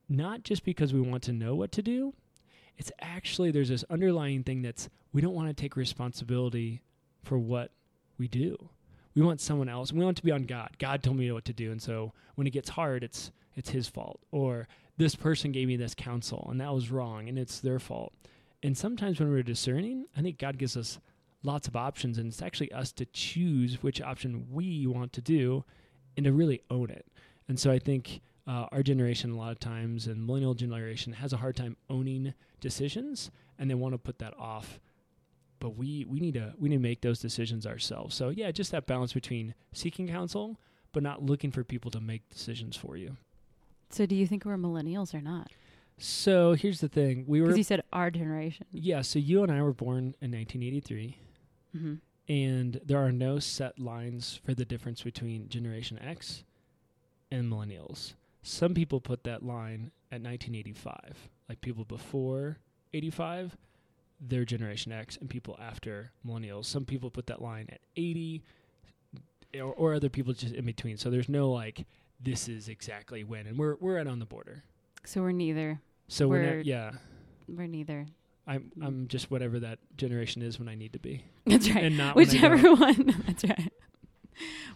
not 0.08 0.44
just 0.44 0.64
because 0.64 0.94
we 0.94 1.02
want 1.02 1.24
to 1.24 1.34
know 1.34 1.56
what 1.56 1.72
to 1.74 1.82
do, 1.82 2.14
it's 2.78 2.92
actually 3.02 3.52
there's 3.52 3.70
this 3.70 3.84
underlying 3.90 4.44
thing 4.44 4.62
that's 4.62 4.88
we 5.18 5.22
don't 5.22 5.34
want 5.34 5.48
to 5.48 5.54
take 5.60 5.76
responsibility 5.76 6.80
for 7.24 7.40
what 7.40 7.72
we 8.20 8.28
do. 8.28 8.56
We 9.16 9.24
want 9.24 9.42
someone 9.42 9.68
else. 9.68 9.92
We 9.92 10.06
want 10.06 10.16
to 10.18 10.24
be 10.24 10.32
on 10.32 10.44
God. 10.44 10.78
God 10.78 11.02
told 11.02 11.18
me 11.18 11.32
what 11.32 11.46
to 11.46 11.54
do, 11.54 11.72
and 11.72 11.82
so 11.82 12.14
when 12.36 12.46
it 12.46 12.52
gets 12.52 12.70
hard, 12.70 13.04
it's 13.04 13.32
it's 13.56 13.72
His 13.72 13.88
fault. 13.88 14.20
Or 14.30 14.68
this 14.96 15.16
person 15.16 15.52
gave 15.52 15.70
me 15.70 15.76
this 15.76 15.96
counsel, 15.96 16.48
and 16.52 16.62
that 16.62 16.72
was 16.72 16.92
wrong, 16.92 17.30
and 17.30 17.40
it's 17.40 17.60
their 17.60 17.80
fault. 17.80 18.14
And 18.62 18.78
sometimes 18.78 19.20
when 19.20 19.32
we're 19.32 19.42
discerning, 19.42 20.06
I 20.16 20.22
think 20.22 20.38
God 20.38 20.60
gives 20.60 20.78
us 20.78 21.00
lots 21.42 21.68
of 21.68 21.76
options, 21.76 22.20
and 22.20 22.28
it's 22.28 22.44
actually 22.44 22.72
us 22.72 22.92
to 22.92 23.06
choose 23.08 23.82
which 23.82 24.00
option 24.00 24.46
we 24.52 24.86
want 24.86 25.14
to 25.14 25.22
do, 25.22 25.64
and 26.16 26.26
to 26.26 26.32
really 26.32 26.62
own 26.70 26.92
it. 26.92 27.08
And 27.48 27.60
so 27.60 27.72
I 27.72 27.80
think 27.80 28.22
uh, 28.46 28.68
our 28.72 28.84
generation 28.84 29.32
a 29.32 29.36
lot 29.36 29.52
of 29.52 29.60
times 29.60 30.06
and 30.06 30.28
millennial 30.28 30.54
generation 30.54 31.14
has 31.14 31.34
a 31.34 31.38
hard 31.38 31.56
time 31.56 31.76
owning 31.90 32.36
decisions 32.62 33.32
and 33.58 33.68
they 33.68 33.76
want 33.76 33.94
to 33.94 33.98
put 33.98 34.20
that 34.20 34.34
off 34.38 34.80
but 35.60 35.76
we 35.76 36.06
we 36.08 36.20
need 36.20 36.34
to 36.36 36.54
we 36.60 36.70
need 36.70 36.78
to 36.78 36.82
make 36.82 37.02
those 37.02 37.20
decisions 37.20 37.66
ourselves. 37.66 38.16
So 38.16 38.30
yeah, 38.30 38.52
just 38.52 38.72
that 38.72 38.86
balance 38.88 39.14
between 39.14 39.54
seeking 39.74 40.08
counsel 40.08 40.60
but 40.94 41.04
not 41.04 41.22
looking 41.24 41.52
for 41.52 41.64
people 41.64 41.92
to 41.92 42.00
make 42.00 42.28
decisions 42.30 42.76
for 42.76 42.98
you. 42.98 43.18
So 43.90 44.06
do 44.06 44.16
you 44.16 44.26
think 44.28 44.46
we're 44.46 44.58
millennials 44.58 45.14
or 45.14 45.22
not? 45.22 45.52
So 45.98 46.54
here's 46.54 46.80
the 46.82 46.88
thing: 46.90 47.26
we 47.28 47.40
were 47.42 47.48
Because 47.48 47.58
you 47.58 47.64
said 47.64 47.82
our 47.94 48.10
generation. 48.12 48.66
yeah. 48.72 49.02
So 49.02 49.20
you 49.20 49.44
and 49.44 49.52
I 49.52 49.62
were 49.62 49.74
born 49.74 50.16
in 50.22 50.32
1983, 50.32 51.18
Mm-hmm. 51.76 51.94
and 52.30 52.82
there 52.86 52.98
are 53.00 53.12
no 53.12 53.40
set 53.40 53.78
lines 53.80 54.40
for 54.46 54.54
the 54.54 54.66
difference 54.66 55.02
between 55.04 55.50
Generation 55.50 56.00
X 56.00 56.44
and 57.32 57.52
millennials. 57.52 58.14
Some 58.44 58.74
people 58.74 59.02
put 59.02 59.24
that 59.26 59.44
line 59.44 59.92
at 60.12 60.22
1985, 60.22 61.30
like 61.50 61.60
people 61.62 61.84
before 61.84 62.58
85, 62.94 63.58
they're 64.20 64.46
Generation 64.46 64.92
X, 64.92 65.18
and 65.18 65.30
people 65.30 65.58
after 65.62 66.12
millennials. 66.26 66.66
Some 66.66 66.86
people 66.86 67.10
put 67.10 67.28
that 67.28 67.42
line 67.42 67.68
at 67.72 67.80
80, 67.96 68.44
or, 69.56 69.74
or 69.74 69.94
other 69.94 70.10
people 70.10 70.34
just 70.34 70.54
in 70.54 70.66
between. 70.66 70.98
So 70.98 71.10
there's 71.10 71.30
no 71.30 71.52
like 71.52 71.86
this 72.22 72.48
is 72.50 72.68
exactly 72.68 73.24
when, 73.24 73.46
and 73.48 73.58
we're 73.58 73.76
we're 73.80 73.98
right 73.98 74.08
on 74.08 74.20
the 74.20 74.26
border. 74.26 74.64
So 75.06 75.22
we're 75.22 75.32
neither. 75.32 75.80
So 76.08 76.28
we're, 76.28 76.42
We're- 76.42 76.56
not, 76.58 76.66
yeah. 76.66 76.92
We're 77.48 77.68
neither. 77.68 78.06
I'm 78.48 78.72
I'm 78.82 79.08
just 79.10 79.30
whatever 79.30 79.60
that 79.60 79.80
generation 79.98 80.42
is 80.42 80.58
when 80.58 80.70
I 80.70 80.76
need 80.76 80.94
to 80.94 81.00
be, 81.00 81.24
That's 81.46 81.70
right. 81.70 81.84
and 81.84 81.98
not 81.98 82.16
Whichever 82.16 82.58
one. 82.76 83.14
That's 83.28 83.44
right. 83.44 83.72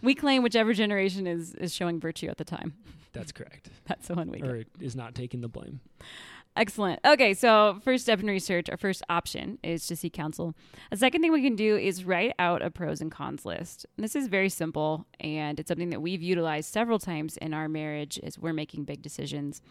We 0.02 0.14
claim 0.14 0.42
whichever 0.42 0.74
generation 0.74 1.26
is 1.26 1.54
is 1.54 1.74
showing 1.74 1.98
virtue 2.00 2.28
at 2.28 2.36
the 2.36 2.44
time. 2.44 2.74
That's 3.14 3.32
correct, 3.32 3.70
That's 3.86 4.08
the 4.08 4.14
one 4.14 4.30
we 4.30 4.40
get. 4.40 4.48
or 4.48 4.64
is 4.80 4.94
not 4.94 5.14
taking 5.14 5.40
the 5.40 5.48
blame. 5.48 5.80
Excellent. 6.54 7.00
Okay, 7.06 7.32
so 7.32 7.80
first 7.82 8.04
step 8.04 8.20
in 8.20 8.26
research, 8.26 8.68
our 8.68 8.76
first 8.76 9.02
option 9.08 9.58
is 9.62 9.86
to 9.86 9.96
seek 9.96 10.12
counsel. 10.12 10.54
A 10.90 10.98
second 10.98 11.22
thing 11.22 11.32
we 11.32 11.42
can 11.42 11.56
do 11.56 11.78
is 11.78 12.04
write 12.04 12.34
out 12.38 12.60
a 12.60 12.70
pros 12.70 13.00
and 13.00 13.10
cons 13.10 13.46
list. 13.46 13.86
And 13.96 14.04
this 14.04 14.14
is 14.14 14.26
very 14.26 14.50
simple, 14.50 15.06
and 15.18 15.58
it's 15.58 15.68
something 15.68 15.88
that 15.88 16.02
we've 16.02 16.20
utilized 16.20 16.70
several 16.70 16.98
times 16.98 17.38
in 17.38 17.54
our 17.54 17.70
marriage 17.70 18.20
as 18.22 18.38
we're 18.38 18.52
making 18.52 18.84
big 18.84 19.00
decisions. 19.00 19.62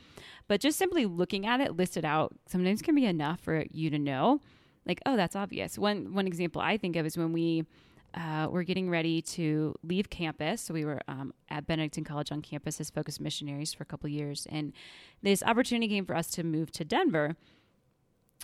But 0.48 0.60
just 0.60 0.80
simply 0.80 1.06
looking 1.06 1.46
at 1.46 1.62
it, 1.62 1.78
listed 1.78 2.04
out, 2.04 2.34
sometimes 2.48 2.82
can 2.82 2.96
be 2.96 3.06
enough 3.06 3.42
for 3.42 3.64
you 3.70 3.92
to 3.92 4.00
know, 4.00 4.42
like, 4.88 5.02
oh, 5.06 5.16
that's 5.16 5.36
obvious. 5.36 5.78
One 5.78 6.16
one 6.16 6.26
example 6.26 6.62
I 6.62 6.78
think 6.78 6.96
of 6.96 7.06
is 7.06 7.16
when 7.16 7.32
we 7.32 7.66
uh, 8.13 8.48
were 8.50 8.63
getting 8.63 8.89
ready 8.89 9.22
to 9.22 9.75
leave 9.84 10.10
campus. 10.10 10.62
So 10.62 10.74
we 10.74 10.86
were 10.86 11.01
um, 11.08 11.34
at 11.50 11.68
Benedictine 11.68 12.03
College 12.03 12.32
on 12.32 12.41
campus 12.41 12.80
as 12.80 12.89
focused 12.89 13.22
missionaries 13.22 13.74
for 13.74 13.84
a 13.84 13.86
couple 13.86 14.10
years, 14.10 14.48
and 14.50 14.74
this 15.22 15.44
opportunity 15.44 15.88
came 15.88 16.06
for 16.06 16.15
us 16.15 16.30
to 16.32 16.44
move 16.44 16.72
to 16.72 16.86
Denver. 16.86 17.36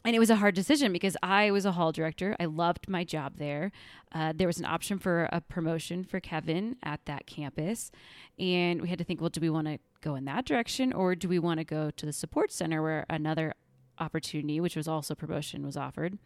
And 0.06 0.16
it 0.16 0.20
was 0.20 0.30
a 0.30 0.36
hard 0.36 0.56
decision 0.56 0.94
because 0.94 1.18
I 1.24 1.52
was 1.52 1.66
a 1.66 1.72
hall 1.72 1.92
director. 1.92 2.36
I 2.40 2.46
loved 2.46 2.88
my 2.88 3.04
job 3.04 3.38
there. 3.38 3.72
Uh, 4.12 4.32
there 4.34 4.48
was 4.48 4.60
an 4.60 4.66
option 4.66 5.00
for 5.00 5.28
a 5.32 5.42
promotion 5.42 6.04
for 6.04 6.20
Kevin 6.20 6.78
at 6.84 7.04
that 7.06 7.26
campus. 7.26 7.92
And 8.38 8.82
we 8.82 8.90
had 8.90 9.00
to 9.00 9.04
think, 9.04 9.20
well, 9.20 9.30
do 9.30 9.42
we 9.42 9.50
want 9.50 9.68
to 9.68 9.80
go 10.02 10.16
in 10.16 10.26
that 10.26 10.46
direction 10.46 10.94
or 10.94 11.16
do 11.16 11.28
we 11.28 11.40
want 11.40 11.60
to 11.60 11.64
go 11.64 11.90
to 11.92 12.06
the 12.06 12.14
support 12.14 12.52
center 12.52 12.82
where 12.82 13.06
another 13.10 13.54
opportunity, 14.00 14.60
which 14.60 14.76
was 14.76 14.88
also 14.88 15.16
promotion, 15.16 15.66
was 15.66 15.76
offered? 15.76 16.18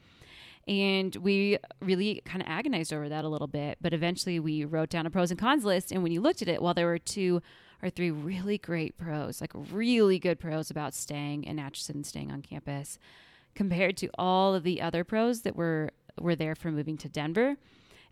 And 0.67 1.15
we 1.15 1.57
really 1.81 2.21
kind 2.25 2.41
of 2.41 2.47
agonized 2.47 2.93
over 2.93 3.09
that 3.09 3.25
a 3.25 3.29
little 3.29 3.47
bit. 3.47 3.77
But 3.81 3.93
eventually 3.93 4.39
we 4.39 4.65
wrote 4.65 4.89
down 4.89 5.05
a 5.05 5.09
pros 5.09 5.31
and 5.31 5.39
cons 5.39 5.65
list. 5.65 5.91
And 5.91 6.03
when 6.03 6.11
you 6.11 6.21
looked 6.21 6.41
at 6.41 6.47
it, 6.47 6.61
while 6.61 6.73
there 6.73 6.85
were 6.85 6.99
two 6.99 7.41
or 7.81 7.89
three 7.89 8.11
really 8.11 8.57
great 8.57 8.97
pros, 8.97 9.41
like 9.41 9.51
really 9.53 10.19
good 10.19 10.39
pros 10.39 10.69
about 10.69 10.93
staying 10.93 11.43
in 11.43 11.59
Atchison 11.59 11.97
and 11.97 12.05
staying 12.05 12.31
on 12.31 12.41
campus, 12.41 12.99
compared 13.55 13.97
to 13.97 14.09
all 14.17 14.55
of 14.55 14.63
the 14.63 14.81
other 14.81 15.03
pros 15.03 15.41
that 15.41 15.55
were 15.55 15.91
were 16.19 16.35
there 16.35 16.55
for 16.55 16.71
moving 16.71 16.97
to 16.97 17.09
Denver, 17.09 17.57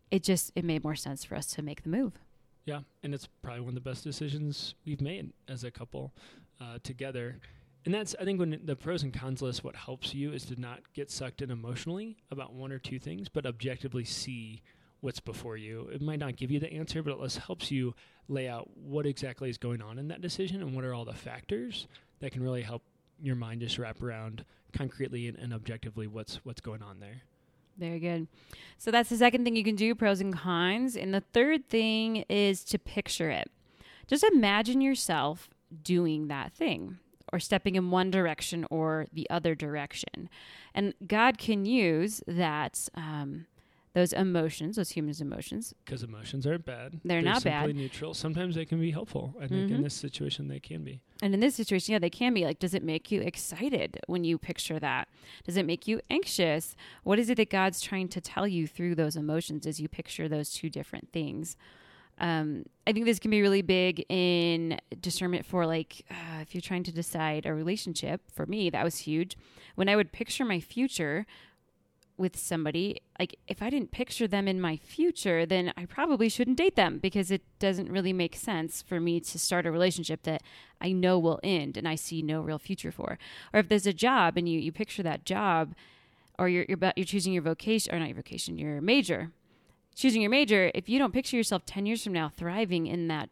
it 0.09 0.23
just 0.23 0.51
it 0.55 0.65
made 0.65 0.83
more 0.83 0.95
sense 0.95 1.23
for 1.23 1.35
us 1.35 1.47
to 1.47 1.61
make 1.61 1.83
the 1.83 1.89
move. 1.89 2.13
Yeah, 2.65 2.81
and 3.03 3.13
it's 3.13 3.27
probably 3.41 3.61
one 3.61 3.69
of 3.69 3.75
the 3.75 3.81
best 3.81 4.03
decisions 4.03 4.75
we've 4.85 5.01
made 5.01 5.31
as 5.47 5.63
a 5.63 5.71
couple 5.71 6.13
uh, 6.61 6.79
together. 6.83 7.39
And 7.89 7.95
that's 7.95 8.15
I 8.21 8.23
think 8.23 8.39
when 8.39 8.61
the 8.65 8.75
pros 8.75 9.01
and 9.01 9.11
cons 9.11 9.41
list, 9.41 9.63
what 9.63 9.75
helps 9.75 10.13
you 10.13 10.31
is 10.31 10.45
to 10.45 10.61
not 10.61 10.81
get 10.93 11.09
sucked 11.09 11.41
in 11.41 11.49
emotionally 11.49 12.17
about 12.29 12.53
one 12.53 12.71
or 12.71 12.77
two 12.77 12.99
things, 12.99 13.29
but 13.29 13.47
objectively 13.47 14.05
see 14.05 14.61
what's 14.99 15.19
before 15.19 15.57
you. 15.57 15.89
It 15.91 15.99
might 15.99 16.19
not 16.19 16.35
give 16.35 16.51
you 16.51 16.59
the 16.59 16.71
answer, 16.71 17.01
but 17.01 17.19
it 17.19 17.35
helps 17.37 17.71
you 17.71 17.95
lay 18.27 18.47
out 18.47 18.69
what 18.75 19.07
exactly 19.07 19.49
is 19.49 19.57
going 19.57 19.81
on 19.81 19.97
in 19.97 20.07
that 20.09 20.21
decision 20.21 20.61
and 20.61 20.75
what 20.75 20.85
are 20.85 20.93
all 20.93 21.03
the 21.03 21.15
factors 21.15 21.87
that 22.19 22.31
can 22.31 22.43
really 22.43 22.61
help 22.61 22.83
your 23.19 23.35
mind 23.35 23.61
just 23.61 23.79
wrap 23.79 24.03
around 24.03 24.45
concretely 24.71 25.27
and, 25.27 25.39
and 25.39 25.51
objectively 25.51 26.05
what's 26.05 26.35
what's 26.43 26.61
going 26.61 26.83
on 26.83 26.99
there. 26.99 27.23
Very 27.79 27.99
good. 27.99 28.27
So 28.77 28.91
that's 28.91 29.09
the 29.09 29.17
second 29.17 29.45
thing 29.45 29.55
you 29.55 29.63
can 29.63 29.75
do, 29.75 29.95
pros 29.95 30.21
and 30.21 30.31
cons. 30.31 30.95
And 30.95 31.11
the 31.11 31.23
third 31.33 31.67
thing 31.69 32.17
is 32.29 32.63
to 32.65 32.77
picture 32.77 33.31
it. 33.31 33.49
Just 34.05 34.23
imagine 34.25 34.79
yourself 34.79 35.49
doing 35.81 36.27
that 36.27 36.53
thing 36.53 36.99
or 37.31 37.39
stepping 37.39 37.75
in 37.75 37.91
one 37.91 38.11
direction 38.11 38.65
or 38.69 39.07
the 39.13 39.29
other 39.29 39.55
direction. 39.55 40.29
And 40.73 40.93
God 41.07 41.37
can 41.37 41.65
use 41.65 42.21
that 42.27 42.87
um, 42.95 43.45
those 43.93 44.13
emotions, 44.13 44.75
those 44.75 44.91
humans' 44.91 45.19
emotions. 45.19 45.73
Because 45.83 46.03
emotions 46.03 46.45
aren't 46.45 46.65
bad. 46.65 46.99
They're 47.03 47.21
not 47.23 47.43
bad. 47.43 47.75
neutral. 47.75 48.13
Sometimes 48.13 48.53
they 48.55 48.65
can 48.65 48.79
be 48.79 48.91
helpful. 48.91 49.35
I 49.41 49.47
think 49.47 49.69
Mhm. 49.69 49.75
in 49.75 49.81
this 49.83 49.95
situation 49.95 50.47
they 50.47 50.59
can 50.59 50.83
be. 50.83 51.01
And 51.23 51.33
in 51.33 51.39
this 51.39 51.55
situation, 51.55 51.93
yeah, 51.93 51.99
they 51.99 52.09
can 52.11 52.33
be 52.33 52.45
like, 52.45 52.59
does 52.59 52.73
it 52.75 52.83
make 52.83 53.11
you 53.11 53.21
excited 53.21 53.99
when 54.07 54.23
you 54.23 54.37
picture 54.37 54.79
that? 54.79 55.09
Does 55.43 55.57
it 55.57 55.65
make 55.65 55.87
you 55.87 56.01
anxious? 56.09 56.75
What 57.03 57.17
is 57.19 57.29
it 57.29 57.35
that 57.37 57.49
God's 57.49 57.81
trying 57.81 58.09
to 58.09 58.21
tell 58.21 58.47
you 58.47 58.67
through 58.67 58.93
those 58.95 59.15
emotions 59.15 59.65
as 59.65 59.81
you 59.81 59.87
picture 59.89 60.29
those 60.29 60.51
two 60.51 60.69
different 60.69 61.11
things? 61.11 61.57
Um, 62.19 62.65
I 62.85 62.91
think 62.91 63.05
this 63.05 63.19
can 63.19 63.31
be 63.31 63.41
really 63.41 63.61
big 63.61 64.05
in 64.09 64.79
discernment 64.99 65.45
for 65.45 65.65
like 65.65 66.05
uh, 66.09 66.41
if 66.41 66.53
you're 66.53 66.61
trying 66.61 66.83
to 66.83 66.91
decide 66.91 67.45
a 67.45 67.53
relationship. 67.53 68.21
For 68.33 68.45
me, 68.45 68.69
that 68.69 68.83
was 68.83 68.99
huge. 68.99 69.37
When 69.75 69.87
I 69.89 69.95
would 69.95 70.11
picture 70.11 70.43
my 70.43 70.59
future 70.59 71.25
with 72.17 72.37
somebody, 72.37 73.01
like 73.17 73.37
if 73.47 73.61
I 73.61 73.69
didn't 73.69 73.91
picture 73.91 74.27
them 74.27 74.47
in 74.47 74.59
my 74.59 74.75
future, 74.75 75.45
then 75.45 75.71
I 75.77 75.85
probably 75.85 76.27
shouldn't 76.27 76.57
date 76.57 76.75
them 76.75 76.99
because 76.99 77.31
it 77.31 77.43
doesn't 77.59 77.89
really 77.89 78.11
make 78.11 78.35
sense 78.35 78.81
for 78.81 78.99
me 78.99 79.21
to 79.21 79.39
start 79.39 79.65
a 79.65 79.71
relationship 79.71 80.23
that 80.23 80.43
I 80.81 80.91
know 80.91 81.17
will 81.17 81.39
end 81.41 81.77
and 81.77 81.87
I 81.87 81.95
see 81.95 82.21
no 82.21 82.41
real 82.41 82.59
future 82.59 82.91
for. 82.91 83.17
Or 83.53 83.61
if 83.61 83.69
there's 83.69 83.87
a 83.87 83.93
job 83.93 84.35
and 84.35 84.49
you, 84.49 84.59
you 84.59 84.73
picture 84.73 85.03
that 85.03 85.23
job, 85.23 85.73
or 86.37 86.49
you're, 86.49 86.65
you're 86.67 86.79
you're 86.95 87.05
choosing 87.05 87.33
your 87.33 87.41
vocation 87.43 87.93
or 87.93 87.99
not 87.99 88.07
your 88.07 88.15
vocation, 88.15 88.57
your 88.57 88.81
major, 88.81 89.31
choosing 89.99 90.21
your 90.21 90.31
major. 90.31 90.71
If 90.73 90.87
you 90.87 90.97
don't 90.97 91.13
picture 91.13 91.35
yourself 91.35 91.65
ten 91.65 91.85
years 91.85 92.03
from 92.03 92.13
now 92.13 92.29
thriving 92.29 92.87
in 92.87 93.09
that 93.09 93.29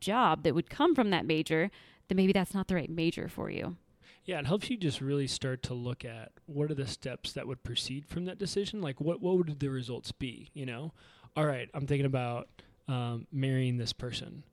job 0.00 0.44
that 0.44 0.54
would 0.54 0.70
come 0.70 0.94
from 0.94 1.10
that 1.10 1.26
major, 1.26 1.70
then 2.06 2.16
maybe 2.16 2.32
that's 2.32 2.54
not 2.54 2.68
the 2.68 2.76
right 2.76 2.88
major 2.88 3.28
for 3.28 3.50
you. 3.50 3.76
Yeah, 4.24 4.38
it 4.38 4.46
helps 4.46 4.70
you 4.70 4.76
just 4.76 5.00
really 5.00 5.26
start 5.26 5.62
to 5.64 5.74
look 5.74 6.04
at 6.04 6.32
what 6.46 6.70
are 6.70 6.74
the 6.74 6.86
steps 6.86 7.32
that 7.32 7.46
would 7.46 7.64
proceed 7.64 8.06
from 8.06 8.26
that 8.26 8.38
decision. 8.38 8.80
Like, 8.80 9.00
what 9.00 9.20
what 9.20 9.36
would 9.36 9.58
the 9.58 9.68
results 9.68 10.12
be? 10.12 10.50
You 10.54 10.66
know, 10.66 10.92
all 11.34 11.46
right, 11.46 11.68
I'm 11.74 11.86
thinking 11.86 12.06
about 12.06 12.48
um, 12.86 13.26
marrying 13.32 13.76
this 13.78 13.92
person. 13.92 14.44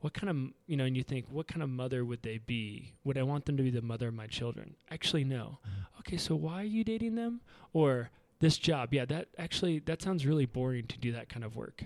What 0.00 0.12
kind 0.12 0.30
of 0.30 0.36
you 0.66 0.76
know? 0.76 0.84
And 0.84 0.96
you 0.96 1.02
think, 1.02 1.26
what 1.30 1.48
kind 1.48 1.62
of 1.62 1.70
mother 1.70 2.04
would 2.04 2.22
they 2.22 2.38
be? 2.38 2.92
Would 3.02 3.18
I 3.18 3.22
want 3.22 3.46
them 3.46 3.56
to 3.56 3.62
be 3.62 3.70
the 3.70 3.82
mother 3.82 4.08
of 4.08 4.14
my 4.14 4.26
children? 4.26 4.76
Actually, 4.90 5.24
no. 5.24 5.58
Okay, 6.00 6.18
so 6.18 6.36
why 6.36 6.60
are 6.60 6.64
you 6.64 6.84
dating 6.84 7.14
them? 7.14 7.40
Or 7.72 8.10
this 8.40 8.58
job? 8.58 8.92
Yeah, 8.92 9.04
that 9.06 9.28
actually 9.38 9.80
that 9.80 10.02
sounds 10.02 10.26
really 10.26 10.46
boring 10.46 10.86
to 10.88 10.98
do 10.98 11.12
that 11.12 11.28
kind 11.28 11.44
of 11.44 11.56
work. 11.56 11.84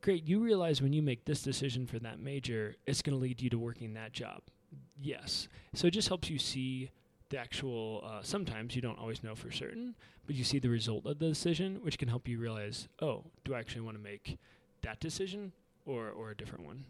Great, 0.00 0.26
you 0.28 0.38
realize 0.38 0.80
when 0.80 0.92
you 0.92 1.02
make 1.02 1.24
this 1.24 1.42
decision 1.42 1.86
for 1.86 1.98
that 1.98 2.20
major, 2.20 2.76
it's 2.86 3.02
going 3.02 3.16
to 3.16 3.20
lead 3.20 3.42
you 3.42 3.50
to 3.50 3.58
working 3.58 3.94
that 3.94 4.12
job. 4.12 4.42
Yes. 5.00 5.48
So 5.74 5.88
it 5.88 5.90
just 5.90 6.08
helps 6.08 6.30
you 6.30 6.38
see 6.38 6.90
the 7.30 7.38
actual. 7.38 8.04
Uh, 8.04 8.22
sometimes 8.22 8.76
you 8.76 8.82
don't 8.82 8.98
always 8.98 9.22
know 9.22 9.34
for 9.34 9.50
certain, 9.50 9.96
but 10.26 10.36
you 10.36 10.44
see 10.44 10.58
the 10.58 10.68
result 10.68 11.04
of 11.06 11.18
the 11.18 11.28
decision, 11.28 11.80
which 11.82 11.98
can 11.98 12.08
help 12.08 12.28
you 12.28 12.38
realize, 12.38 12.88
oh, 13.02 13.24
do 13.44 13.54
I 13.54 13.58
actually 13.58 13.82
want 13.82 13.96
to 13.96 14.02
make 14.02 14.38
that 14.82 15.00
decision 15.00 15.52
or 15.84 16.10
or 16.10 16.30
a 16.30 16.36
different 16.36 16.64
one? 16.64 16.84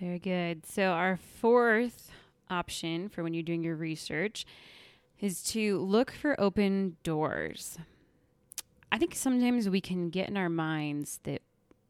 Very 0.00 0.18
good. 0.18 0.64
So, 0.64 0.84
our 0.84 1.16
fourth 1.16 2.12
option 2.50 3.08
for 3.08 3.22
when 3.22 3.34
you're 3.34 3.42
doing 3.42 3.62
your 3.62 3.76
research 3.76 4.46
is 5.20 5.42
to 5.42 5.78
look 5.80 6.10
for 6.10 6.40
open 6.40 6.96
doors. 7.02 7.78
I 8.90 8.98
think 8.98 9.14
sometimes 9.14 9.68
we 9.68 9.80
can 9.80 10.10
get 10.10 10.28
in 10.28 10.36
our 10.36 10.48
minds 10.48 11.20
that 11.24 11.42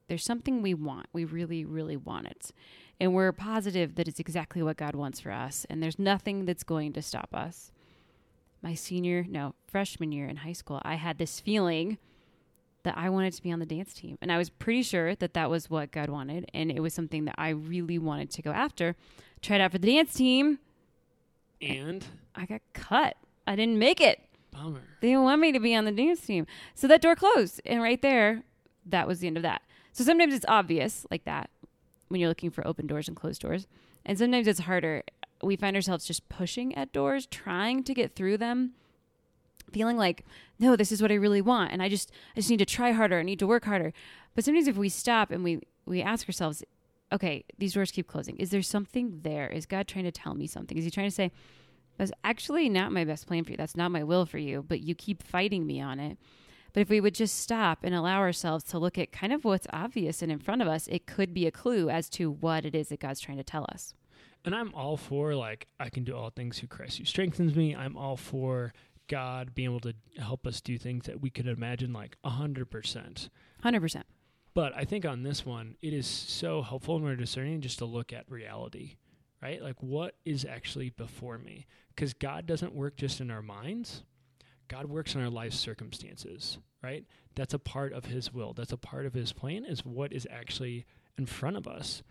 there's 0.09 0.25
something 0.25 0.63
we 0.63 0.75
want. 0.75 1.07
We 1.13 1.25
really, 1.25 1.65
really 1.65 1.97
want 1.97 2.27
it. 2.27 2.51
And 2.99 3.15
we're 3.15 3.33
positive 3.33 3.95
that 3.95 4.09
it's 4.09 4.19
exactly 4.19 4.63
what 4.63 4.77
God 4.77 4.95
wants 4.95 5.21
for 5.21 5.31
us. 5.31 5.67
And 5.71 5.83
there's 5.83 5.99
nothing 5.99 6.47
that's 6.47 6.65
going 6.65 6.93
to 6.95 7.03
stop 7.03 7.29
us. 7.33 7.71
My 8.63 8.75
senior, 8.75 9.25
no, 9.29 9.55
freshman 9.67 10.11
year 10.11 10.27
in 10.27 10.37
high 10.37 10.53
school, 10.53 10.81
I 10.83 10.95
had 10.95 11.19
this 11.19 11.39
feeling 11.39 11.99
that 12.83 12.97
I 12.97 13.09
wanted 13.11 13.35
to 13.35 13.43
be 13.43 13.53
on 13.53 13.61
the 13.61 13.67
dance 13.67 13.93
team. 13.93 14.19
And 14.21 14.33
I 14.33 14.39
was 14.39 14.51
pretty 14.51 14.83
sure 14.83 15.15
that 15.17 15.35
that 15.35 15.51
was 15.51 15.71
what 15.71 15.93
God 15.93 16.09
wanted. 16.09 16.51
And 16.55 16.71
it 16.71 16.81
was 16.81 16.95
something 16.95 17.25
that 17.27 17.37
I 17.39 17.51
really 17.51 17.99
wanted 17.99 18.31
to 18.31 18.43
go 18.43 18.51
after. 18.51 18.97
Tried 19.43 19.61
out 19.61 19.73
for 19.73 19.79
the 19.79 19.95
dance 19.95 20.15
team. 20.15 20.59
And 21.61 22.05
I 22.35 22.47
got 22.47 22.61
cut. 22.73 23.17
I 23.47 23.57
didn't 23.57 23.79
make 23.79 24.01
it. 24.01 24.21
Bummer. 24.51 24.83
They 25.01 25.09
didn't 25.09 25.25
want 25.25 25.41
me 25.41 25.53
to 25.53 25.61
be 25.61 25.75
on 25.75 25.85
the 25.85 25.93
dance 25.93 26.21
team. 26.21 26.47
So 26.75 26.87
that 26.89 27.03
door 27.03 27.17
closed. 27.17 27.61
And 27.65 27.83
right 27.83 28.01
there, 28.01 28.43
that 28.87 29.07
was 29.07 29.21
the 29.21 29.27
end 29.27 29.37
of 29.37 29.43
that. 29.43 29.63
So 29.93 30.05
sometimes 30.05 30.35
it's 30.35 30.45
obvious 30.49 31.07
like 31.11 31.25
that 31.25 31.51
when 32.09 32.21
you're 32.21 32.29
looking 32.29 32.51
for 32.51 32.67
open 32.67 32.87
doors 32.87 33.09
and 33.09 33.17
closed 33.17 33.43
doors. 33.43 33.67
And 34.05 34.19
sometimes 34.19 34.47
it's 34.47 34.61
harder. 34.61 35.03
We 35.43 35.57
find 35.57 35.77
ourselves 35.77 36.07
just 36.07 36.29
pushing 36.29 36.75
at 36.75 36.93
doors, 36.93 37.27
trying 37.27 37.85
to 37.85 37.95
get 37.95 38.15
through 38.15 38.39
them, 38.39 38.73
feeling 39.73 39.97
like, 39.97 40.25
no, 40.59 40.77
this 40.77 40.91
is 40.91 41.03
what 41.03 41.13
I 41.13 41.17
really 41.17 41.43
want. 41.43 41.73
And 41.73 41.83
I 41.83 41.89
just 41.89 42.11
I 42.35 42.41
just 42.41 42.51
need 42.51 42.59
to 42.59 42.65
try 42.65 42.93
harder. 42.93 43.19
I 43.19 43.23
need 43.23 43.39
to 43.39 43.47
work 43.47 43.65
harder. 43.65 43.93
But 44.35 44.45
sometimes 44.45 44.69
if 44.69 44.77
we 44.77 44.89
stop 44.89 45.31
and 45.31 45.45
we 45.45 45.61
we 45.85 46.03
ask 46.03 46.29
ourselves, 46.29 46.65
okay, 47.13 47.45
these 47.59 47.75
doors 47.75 47.91
keep 47.91 48.07
closing. 48.07 48.37
Is 48.37 48.51
there 48.51 48.63
something 48.63 49.21
there? 49.23 49.49
Is 49.49 49.67
God 49.67 49.89
trying 49.89 50.05
to 50.05 50.13
tell 50.13 50.35
me 50.35 50.47
something? 50.47 50.77
Is 50.77 50.85
he 50.85 50.91
trying 50.91 51.09
to 51.09 51.15
say, 51.15 51.33
that's 51.97 52.13
actually 52.23 52.69
not 52.69 52.93
my 52.93 53.05
best 53.05 53.27
plan 53.27 53.45
for 53.45 53.51
you. 53.51 53.57
That's 53.57 53.77
not 53.77 53.91
my 53.91 54.05
will 54.05 54.25
for 54.25 54.39
you, 54.39 54.65
but 54.67 54.81
you 54.81 54.95
keep 54.95 55.23
fighting 55.23 55.67
me 55.67 55.81
on 55.81 55.99
it. 55.99 56.17
But 56.73 56.81
if 56.83 56.91
we 56.91 57.01
would 57.01 57.15
just 57.15 57.41
stop 57.41 57.81
and 57.83 57.95
allow 57.95 58.19
ourselves 58.19 58.65
to 58.65 58.79
look 58.79 58.99
at 58.99 59.11
kind 59.11 59.33
of 59.33 59.45
what's 59.45 59.67
obvious 59.73 60.23
and 60.23 60.31
in 60.31 60.39
front 60.39 60.63
of 60.63 60.69
us, 60.69 60.87
it 60.87 61.07
could 61.07 61.35
be 61.35 61.47
a 61.47 61.51
clue 61.51 61.91
as 61.91 62.09
to 62.11 62.31
what 62.31 62.65
it 62.65 62.75
is 62.75 62.89
that 62.89 63.01
God's 63.01 63.21
trying 63.21 63.39
to 63.39 63.45
tell 63.45 63.67
us. 63.73 63.95
And 64.45 64.55
I'm 64.55 64.73
all 64.75 64.97
for 64.97 65.35
like 65.35 65.67
I 65.81 65.89
can 65.89 66.05
do 66.05 66.15
all 66.17 66.31
things 66.31 66.59
through 66.59 66.69
Christ 66.69 66.99
who 66.99 67.05
strengthens 67.05 67.57
me. 67.57 67.75
I'm 67.75 67.97
all 67.97 68.17
for 68.17 68.73
God 69.09 69.55
being 69.55 69.71
able 69.71 69.81
to 69.81 69.95
help 70.19 70.47
us 70.47 70.61
do 70.61 70.79
things 70.79 71.07
that 71.07 71.21
we 71.21 71.31
could 71.31 71.49
imagine 71.49 71.93
like 71.93 72.17
a 72.23 72.31
hundred 72.31 72.71
percent. 72.71 73.31
Hundred 73.63 73.81
percent. 73.81 74.07
But 74.59 74.77
I 74.77 74.85
think 74.85 75.07
on 75.07 75.23
this 75.23 75.47
one, 75.47 75.77
it 75.83 75.93
is 75.93 76.05
so 76.05 76.63
helpful 76.63 76.97
when 76.97 77.05
we're 77.05 77.15
discerning 77.15 77.61
just 77.61 77.79
to 77.79 77.85
look 77.85 78.13
at 78.13 78.29
reality, 78.29 78.97
right? 79.41 79.63
Like 79.63 79.81
what 79.81 80.17
is 80.25 80.45
actually 80.45 80.91
before 80.91 81.39
me? 81.39 81.69
Because 81.95 82.13
God 82.13 82.45
doesn't 82.45 82.75
work 82.75 82.97
just 82.97 83.21
in 83.21 83.31
our 83.31 83.41
minds. 83.41 84.03
God 84.67 84.87
works 84.87 85.15
in 85.15 85.21
our 85.21 85.31
life 85.31 85.53
circumstances, 85.53 86.59
right? 86.83 87.05
That's 87.37 87.55
a 87.55 87.61
part 87.61 87.93
of 87.93 88.07
His 88.07 88.35
will. 88.35 88.53
That's 88.53 88.73
a 88.73 88.77
part 88.77 89.07
of 89.07 89.15
His 89.15 89.33
plan. 89.33 89.65
Is 89.65 89.85
what 89.85 90.13
is 90.13 90.27
actually 90.29 90.87
in 91.17 91.27
front 91.27 91.57
of 91.57 91.69
us. 91.69 92.03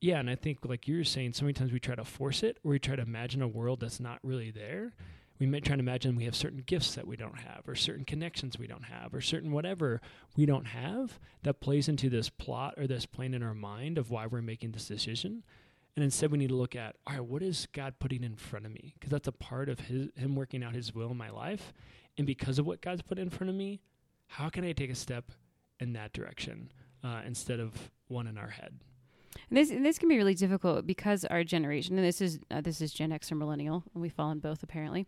Yeah, 0.00 0.20
and 0.20 0.30
I 0.30 0.36
think 0.36 0.58
like 0.64 0.86
you 0.86 0.98
were 0.98 1.02
saying, 1.02 1.32
so 1.32 1.44
many 1.44 1.54
times 1.54 1.72
we 1.72 1.80
try 1.80 1.96
to 1.96 2.04
force 2.04 2.44
it, 2.44 2.58
or 2.62 2.70
we 2.70 2.78
try 2.78 2.94
to 2.94 3.02
imagine 3.02 3.42
a 3.42 3.48
world 3.48 3.80
that's 3.80 3.98
not 3.98 4.20
really 4.22 4.52
there. 4.52 4.94
We 5.38 5.46
might 5.46 5.64
try 5.64 5.76
to 5.76 5.80
imagine 5.80 6.16
we 6.16 6.24
have 6.24 6.34
certain 6.34 6.62
gifts 6.64 6.94
that 6.94 7.06
we 7.06 7.16
don't 7.16 7.38
have, 7.38 7.62
or 7.66 7.74
certain 7.74 8.04
connections 8.04 8.58
we 8.58 8.66
don't 8.66 8.84
have, 8.84 9.14
or 9.14 9.20
certain 9.20 9.52
whatever 9.52 10.00
we 10.36 10.46
don't 10.46 10.66
have 10.66 11.18
that 11.42 11.60
plays 11.60 11.88
into 11.88 12.08
this 12.08 12.30
plot 12.30 12.74
or 12.76 12.86
this 12.86 13.06
plan 13.06 13.34
in 13.34 13.42
our 13.42 13.54
mind 13.54 13.98
of 13.98 14.10
why 14.10 14.26
we're 14.26 14.42
making 14.42 14.72
this 14.72 14.88
decision. 14.88 15.42
And 15.94 16.04
instead, 16.04 16.30
we 16.30 16.38
need 16.38 16.48
to 16.50 16.54
look 16.54 16.76
at, 16.76 16.96
all 17.06 17.14
right, 17.14 17.24
what 17.24 17.42
is 17.42 17.68
God 17.72 17.94
putting 17.98 18.22
in 18.22 18.36
front 18.36 18.66
of 18.66 18.72
me? 18.72 18.92
Because 18.94 19.10
that's 19.10 19.28
a 19.28 19.32
part 19.32 19.68
of 19.68 19.80
his, 19.80 20.08
Him 20.16 20.36
working 20.36 20.62
out 20.62 20.74
His 20.74 20.94
will 20.94 21.10
in 21.10 21.16
my 21.16 21.30
life. 21.30 21.72
And 22.18 22.26
because 22.26 22.58
of 22.58 22.66
what 22.66 22.82
God's 22.82 23.02
put 23.02 23.18
in 23.18 23.30
front 23.30 23.50
of 23.50 23.56
me, 23.56 23.80
how 24.26 24.48
can 24.48 24.64
I 24.64 24.72
take 24.72 24.90
a 24.90 24.94
step 24.94 25.32
in 25.80 25.92
that 25.94 26.12
direction 26.12 26.70
uh, 27.02 27.22
instead 27.26 27.60
of 27.60 27.90
one 28.08 28.26
in 28.26 28.36
our 28.36 28.48
head? 28.48 28.78
And 29.48 29.56
this 29.56 29.70
and 29.70 29.84
this 29.84 29.98
can 29.98 30.08
be 30.08 30.16
really 30.16 30.34
difficult 30.34 30.86
because 30.86 31.24
our 31.26 31.44
generation, 31.44 31.96
and 31.98 32.06
this 32.06 32.20
is 32.20 32.38
uh, 32.50 32.60
this 32.60 32.80
is 32.80 32.92
Gen 32.92 33.12
X 33.12 33.30
or 33.30 33.36
millennial, 33.36 33.84
and 33.94 34.02
we 34.02 34.08
fall 34.08 34.30
in 34.30 34.38
both 34.38 34.62
apparently. 34.62 35.06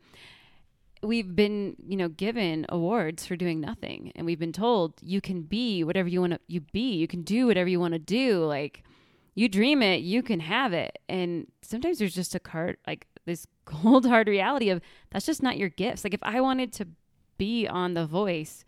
We've 1.01 1.37
been, 1.37 1.77
you 1.87 1.97
know, 1.97 2.09
given 2.09 2.67
awards 2.69 3.25
for 3.25 3.37
doing 3.37 3.61
nothing, 3.61 4.11
and 4.17 4.27
we've 4.27 4.39
been 4.39 4.53
told 4.53 4.95
you 5.01 5.21
can 5.21 5.43
be 5.43 5.85
whatever 5.85 6.09
you 6.09 6.21
want 6.21 6.35
to 6.35 6.41
you 6.49 6.61
be, 6.73 6.97
you 6.97 7.07
can 7.07 7.23
do 7.23 7.47
whatever 7.47 7.69
you 7.69 7.79
want 7.79 7.93
to 7.93 8.01
do. 8.01 8.45
Like 8.45 8.83
you 9.35 9.49
dream 9.49 9.83
it, 9.83 10.01
you 10.01 10.23
can 10.23 10.41
have 10.41 10.73
it. 10.73 10.99
And 11.09 11.47
sometimes 11.63 12.01
there's 12.01 12.15
just 12.15 12.35
a 12.35 12.41
card 12.41 12.77
like 12.89 13.07
this 13.25 13.47
cold 13.65 14.07
hard 14.07 14.27
reality 14.27 14.71
of 14.71 14.81
that's 15.11 15.27
just 15.27 15.43
not 15.43 15.57
your 15.57 15.69
gifts. 15.69 16.03
Like 16.03 16.15
if 16.15 16.23
I 16.25 16.41
wanted 16.41 16.73
to 16.75 16.89
be 17.39 17.69
on 17.69 17.95
The 17.95 18.05
Voice, 18.05 18.65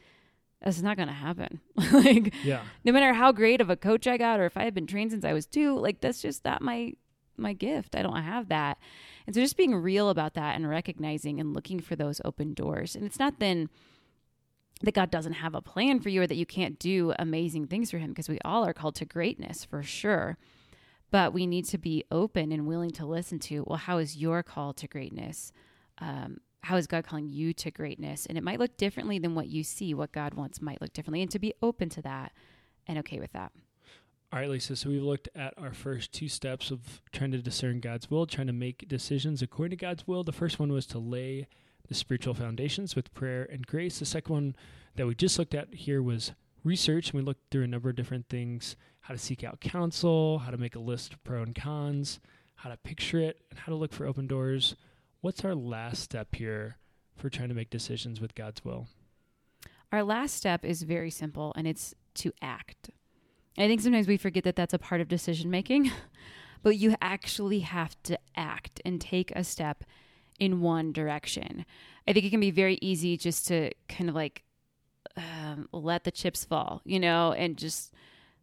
that's 0.62 0.82
not 0.82 0.96
going 0.96 1.08
to 1.08 1.14
happen. 1.14 1.60
like, 1.92 2.34
yeah. 2.44 2.62
no 2.84 2.92
matter 2.92 3.14
how 3.14 3.32
great 3.32 3.60
of 3.60 3.70
a 3.70 3.76
coach 3.76 4.06
I 4.06 4.16
got, 4.16 4.40
or 4.40 4.46
if 4.46 4.56
I 4.56 4.64
had 4.64 4.74
been 4.74 4.86
trained 4.86 5.10
since 5.10 5.24
I 5.24 5.32
was 5.32 5.46
two, 5.46 5.78
like 5.78 6.00
that's 6.00 6.22
just 6.22 6.44
not 6.44 6.62
my 6.62 6.94
my 7.36 7.52
gift. 7.54 7.96
I 7.96 8.02
don't 8.02 8.22
have 8.22 8.48
that. 8.48 8.78
And 9.26 9.34
so 9.34 9.40
just 9.40 9.56
being 9.56 9.74
real 9.74 10.10
about 10.10 10.34
that 10.34 10.56
and 10.56 10.68
recognizing 10.68 11.40
and 11.40 11.54
looking 11.54 11.80
for 11.80 11.96
those 11.96 12.20
open 12.24 12.52
doors. 12.52 12.94
And 12.94 13.04
it's 13.04 13.18
not 13.18 13.38
then 13.38 13.70
that 14.82 14.94
God 14.94 15.10
doesn't 15.10 15.34
have 15.34 15.54
a 15.54 15.62
plan 15.62 16.00
for 16.00 16.08
you 16.08 16.22
or 16.22 16.26
that 16.26 16.36
you 16.36 16.46
can't 16.46 16.78
do 16.78 17.14
amazing 17.18 17.66
things 17.66 17.90
for 17.90 17.98
him 17.98 18.10
because 18.10 18.28
we 18.28 18.38
all 18.44 18.66
are 18.66 18.72
called 18.72 18.94
to 18.96 19.04
greatness 19.04 19.64
for 19.64 19.82
sure. 19.82 20.38
But 21.10 21.32
we 21.32 21.46
need 21.46 21.64
to 21.66 21.78
be 21.78 22.04
open 22.10 22.52
and 22.52 22.66
willing 22.66 22.90
to 22.92 23.06
listen 23.06 23.38
to, 23.40 23.64
well, 23.66 23.78
how 23.78 23.98
is 23.98 24.16
your 24.16 24.42
call 24.42 24.72
to 24.74 24.86
greatness? 24.86 25.52
Um, 25.98 26.38
how 26.62 26.76
is 26.76 26.86
God 26.86 27.04
calling 27.04 27.28
you 27.28 27.52
to 27.54 27.70
greatness? 27.70 28.26
And 28.26 28.36
it 28.36 28.44
might 28.44 28.58
look 28.58 28.76
differently 28.76 29.18
than 29.18 29.34
what 29.34 29.48
you 29.48 29.64
see. 29.64 29.94
What 29.94 30.12
God 30.12 30.34
wants 30.34 30.60
might 30.60 30.80
look 30.80 30.92
differently, 30.92 31.22
and 31.22 31.30
to 31.30 31.38
be 31.38 31.54
open 31.62 31.88
to 31.90 32.02
that 32.02 32.32
and 32.86 32.98
okay 32.98 33.18
with 33.18 33.32
that. 33.32 33.52
All 34.32 34.38
right, 34.38 34.48
Lisa. 34.48 34.76
So 34.76 34.90
we've 34.90 35.02
looked 35.02 35.28
at 35.34 35.54
our 35.58 35.72
first 35.72 36.12
two 36.12 36.28
steps 36.28 36.70
of 36.70 37.02
trying 37.12 37.32
to 37.32 37.38
discern 37.38 37.80
God's 37.80 38.10
will, 38.10 38.26
trying 38.26 38.46
to 38.46 38.52
make 38.52 38.86
decisions 38.86 39.42
according 39.42 39.76
to 39.76 39.84
God's 39.84 40.06
will. 40.06 40.22
The 40.22 40.32
first 40.32 40.60
one 40.60 40.72
was 40.72 40.86
to 40.86 40.98
lay 40.98 41.48
the 41.88 41.94
spiritual 41.94 42.34
foundations 42.34 42.94
with 42.94 43.12
prayer 43.12 43.48
and 43.50 43.66
grace. 43.66 43.98
The 43.98 44.06
second 44.06 44.32
one 44.32 44.56
that 44.94 45.06
we 45.06 45.16
just 45.16 45.36
looked 45.38 45.54
at 45.54 45.74
here 45.74 46.00
was 46.00 46.32
research. 46.62 47.10
And 47.10 47.20
we 47.20 47.24
looked 47.24 47.50
through 47.50 47.64
a 47.64 47.68
number 47.68 47.90
of 47.90 47.96
different 47.96 48.28
things 48.28 48.76
how 49.00 49.14
to 49.14 49.18
seek 49.18 49.42
out 49.42 49.60
counsel, 49.60 50.38
how 50.38 50.50
to 50.50 50.58
make 50.58 50.76
a 50.76 50.80
list 50.80 51.12
of 51.12 51.24
pro 51.24 51.42
and 51.42 51.54
cons, 51.54 52.20
how 52.54 52.70
to 52.70 52.76
picture 52.76 53.18
it, 53.18 53.40
and 53.50 53.58
how 53.58 53.72
to 53.72 53.76
look 53.76 53.92
for 53.92 54.06
open 54.06 54.26
doors. 54.26 54.76
What's 55.22 55.44
our 55.44 55.54
last 55.54 56.02
step 56.02 56.34
here 56.34 56.78
for 57.14 57.28
trying 57.28 57.50
to 57.50 57.54
make 57.54 57.68
decisions 57.68 58.22
with 58.22 58.34
God's 58.34 58.64
will? 58.64 58.88
Our 59.92 60.02
last 60.02 60.34
step 60.34 60.64
is 60.64 60.82
very 60.82 61.10
simple, 61.10 61.52
and 61.56 61.66
it's 61.66 61.94
to 62.14 62.32
act. 62.40 62.90
I 63.58 63.66
think 63.66 63.82
sometimes 63.82 64.08
we 64.08 64.16
forget 64.16 64.44
that 64.44 64.56
that's 64.56 64.72
a 64.72 64.78
part 64.78 65.02
of 65.02 65.08
decision 65.08 65.50
making, 65.50 65.90
but 66.62 66.76
you 66.78 66.94
actually 67.02 67.60
have 67.60 68.02
to 68.04 68.18
act 68.34 68.80
and 68.82 68.98
take 68.98 69.30
a 69.32 69.44
step 69.44 69.84
in 70.38 70.62
one 70.62 70.90
direction. 70.90 71.66
I 72.08 72.14
think 72.14 72.24
it 72.24 72.30
can 72.30 72.40
be 72.40 72.50
very 72.50 72.78
easy 72.80 73.18
just 73.18 73.46
to 73.48 73.72
kind 73.90 74.08
of 74.08 74.14
like 74.14 74.44
um, 75.18 75.68
let 75.70 76.04
the 76.04 76.10
chips 76.10 76.44
fall, 76.46 76.80
you 76.86 76.98
know, 76.98 77.32
and 77.32 77.58
just 77.58 77.92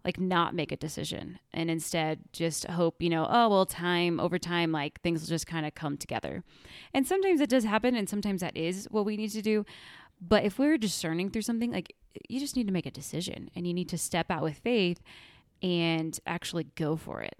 like 0.07 0.21
not 0.21 0.55
make 0.55 0.71
a 0.71 0.77
decision 0.77 1.37
and 1.53 1.69
instead 1.69 2.21
just 2.31 2.65
hope, 2.67 3.01
you 3.01 3.09
know, 3.09 3.27
oh, 3.29 3.49
well, 3.49 3.65
time 3.65 4.21
over 4.21 4.39
time, 4.39 4.71
like 4.71 5.01
things 5.01 5.19
will 5.19 5.27
just 5.27 5.45
kind 5.45 5.65
of 5.65 5.75
come 5.75 5.97
together. 5.97 6.45
And 6.93 7.05
sometimes 7.05 7.41
it 7.41 7.49
does 7.49 7.65
happen, 7.65 7.93
and 7.93 8.07
sometimes 8.07 8.39
that 8.39 8.55
is 8.55 8.87
what 8.89 9.05
we 9.05 9.17
need 9.17 9.31
to 9.31 9.41
do. 9.41 9.65
But 10.21 10.45
if 10.45 10.57
we're 10.57 10.77
discerning 10.77 11.29
through 11.29 11.41
something, 11.41 11.73
like 11.73 11.93
you 12.29 12.39
just 12.39 12.55
need 12.55 12.67
to 12.67 12.73
make 12.73 12.85
a 12.85 12.91
decision 12.91 13.49
and 13.53 13.67
you 13.67 13.73
need 13.73 13.89
to 13.89 13.97
step 13.97 14.31
out 14.31 14.43
with 14.43 14.57
faith 14.59 15.01
and 15.61 16.17
actually 16.25 16.67
go 16.75 16.95
for 16.95 17.21
it. 17.21 17.35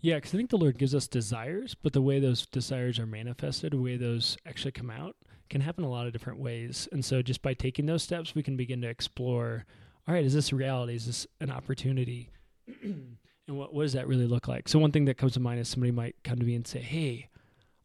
Yeah, 0.00 0.14
because 0.14 0.32
I 0.32 0.38
think 0.38 0.48
the 0.48 0.56
Lord 0.56 0.78
gives 0.78 0.94
us 0.94 1.08
desires, 1.08 1.74
but 1.74 1.92
the 1.92 2.00
way 2.00 2.20
those 2.20 2.46
desires 2.46 2.98
are 2.98 3.06
manifested, 3.06 3.74
the 3.74 3.82
way 3.82 3.98
those 3.98 4.38
actually 4.46 4.72
come 4.72 4.90
out, 4.90 5.14
can 5.50 5.60
happen 5.60 5.84
a 5.84 5.90
lot 5.90 6.06
of 6.06 6.14
different 6.14 6.38
ways. 6.38 6.88
And 6.90 7.04
so 7.04 7.20
just 7.20 7.42
by 7.42 7.52
taking 7.52 7.84
those 7.84 8.02
steps, 8.02 8.34
we 8.34 8.42
can 8.42 8.56
begin 8.56 8.80
to 8.80 8.88
explore 8.88 9.66
all 10.08 10.14
right, 10.14 10.24
is 10.24 10.32
this 10.32 10.54
reality? 10.54 10.94
Is 10.94 11.04
this 11.04 11.26
an 11.38 11.50
opportunity? 11.50 12.30
and 12.82 13.18
what, 13.46 13.74
what 13.74 13.82
does 13.82 13.92
that 13.92 14.08
really 14.08 14.26
look 14.26 14.48
like? 14.48 14.66
So 14.66 14.78
one 14.78 14.90
thing 14.90 15.04
that 15.04 15.18
comes 15.18 15.34
to 15.34 15.40
mind 15.40 15.60
is 15.60 15.68
somebody 15.68 15.92
might 15.92 16.16
come 16.24 16.38
to 16.38 16.46
me 16.46 16.54
and 16.54 16.66
say, 16.66 16.80
"Hey, 16.80 17.28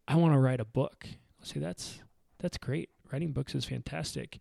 I 0.08 0.16
want 0.16 0.34
to 0.34 0.40
write 0.40 0.62
a 0.62 0.66
book." 0.66 1.06
I'll 1.06 1.46
say, 1.46 1.60
"That's 1.60 2.00
that's 2.40 2.58
great. 2.58 2.90
Writing 3.12 3.34
books 3.34 3.54
is 3.56 3.66
fantastic." 3.66 4.40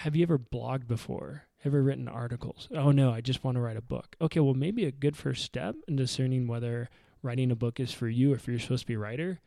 Have 0.00 0.16
you 0.16 0.24
ever 0.24 0.38
blogged 0.38 0.88
before? 0.88 1.44
Ever 1.64 1.82
written 1.82 2.08
articles? 2.08 2.68
Oh 2.74 2.90
no, 2.90 3.12
I 3.12 3.20
just 3.20 3.44
want 3.44 3.56
to 3.56 3.60
write 3.60 3.76
a 3.76 3.82
book. 3.82 4.16
Okay, 4.20 4.40
well 4.40 4.54
maybe 4.54 4.84
a 4.84 4.92
good 4.92 5.16
first 5.16 5.44
step 5.44 5.76
in 5.86 5.96
discerning 5.96 6.48
whether 6.48 6.90
writing 7.22 7.50
a 7.50 7.56
book 7.56 7.80
is 7.80 7.92
for 7.92 8.08
you 8.08 8.32
or 8.32 8.36
if 8.36 8.46
you're 8.46 8.58
supposed 8.58 8.82
to 8.82 8.86
be 8.86 8.94
a 8.94 8.98
writer 8.98 9.40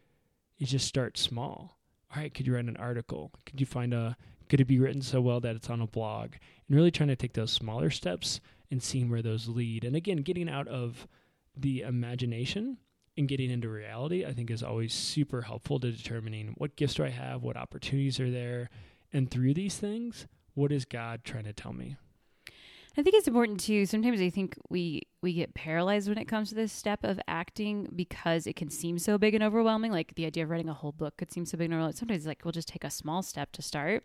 is 0.57 0.71
just 0.71 0.87
start 0.87 1.17
small. 1.17 1.77
All 2.11 2.21
right, 2.21 2.33
could 2.33 2.47
you 2.47 2.55
write 2.55 2.65
an 2.65 2.77
article? 2.77 3.31
Could 3.45 3.59
you 3.59 3.65
find 3.65 3.93
a 3.93 4.17
could 4.49 4.59
it 4.59 4.65
be 4.65 4.79
written 4.79 5.01
so 5.01 5.21
well 5.21 5.39
that 5.39 5.55
it's 5.55 5.69
on 5.69 5.81
a 5.81 5.87
blog? 5.87 6.33
And 6.67 6.75
really 6.75 6.91
trying 6.91 7.09
to 7.09 7.15
take 7.15 7.33
those 7.33 7.51
smaller 7.51 7.89
steps 7.89 8.41
and 8.71 8.83
seeing 8.83 9.09
where 9.09 9.21
those 9.21 9.47
lead. 9.47 9.83
And 9.83 9.95
again, 9.95 10.17
getting 10.17 10.49
out 10.49 10.67
of 10.67 11.07
the 11.55 11.81
imagination 11.81 12.77
and 13.17 13.27
getting 13.27 13.51
into 13.51 13.69
reality, 13.69 14.25
I 14.25 14.33
think 14.33 14.49
is 14.49 14.63
always 14.63 14.93
super 14.93 15.43
helpful 15.43 15.79
to 15.79 15.91
determining 15.91 16.53
what 16.57 16.75
gifts 16.75 16.95
do 16.95 17.05
I 17.05 17.09
have, 17.09 17.43
what 17.43 17.57
opportunities 17.57 18.19
are 18.19 18.31
there, 18.31 18.69
and 19.13 19.29
through 19.29 19.53
these 19.53 19.77
things, 19.77 20.27
what 20.53 20.71
is 20.71 20.85
God 20.85 21.23
trying 21.23 21.45
to 21.45 21.53
tell 21.53 21.73
me? 21.73 21.97
I 22.97 23.03
think 23.03 23.15
it's 23.15 23.27
important 23.27 23.59
too. 23.59 23.85
Sometimes 23.85 24.19
I 24.19 24.29
think 24.29 24.57
we 24.69 25.03
we 25.21 25.33
get 25.33 25.53
paralyzed 25.53 26.07
when 26.07 26.17
it 26.17 26.27
comes 26.27 26.49
to 26.49 26.55
this 26.55 26.71
step 26.71 27.03
of 27.03 27.19
acting 27.27 27.89
because 27.95 28.47
it 28.47 28.55
can 28.55 28.69
seem 28.69 28.97
so 28.97 29.17
big 29.17 29.35
and 29.35 29.43
overwhelming. 29.43 29.91
Like 29.91 30.15
the 30.15 30.25
idea 30.25 30.43
of 30.43 30.49
writing 30.49 30.69
a 30.69 30.73
whole 30.73 30.91
book 30.91 31.17
could 31.17 31.31
seem 31.31 31.45
so 31.45 31.57
big 31.57 31.65
and 31.65 31.73
overwhelming. 31.73 31.95
Sometimes 31.95 32.25
like 32.25 32.45
we'll 32.45 32.51
just 32.51 32.67
take 32.67 32.83
a 32.83 32.89
small 32.89 33.21
step 33.21 33.51
to 33.53 33.61
start, 33.61 34.03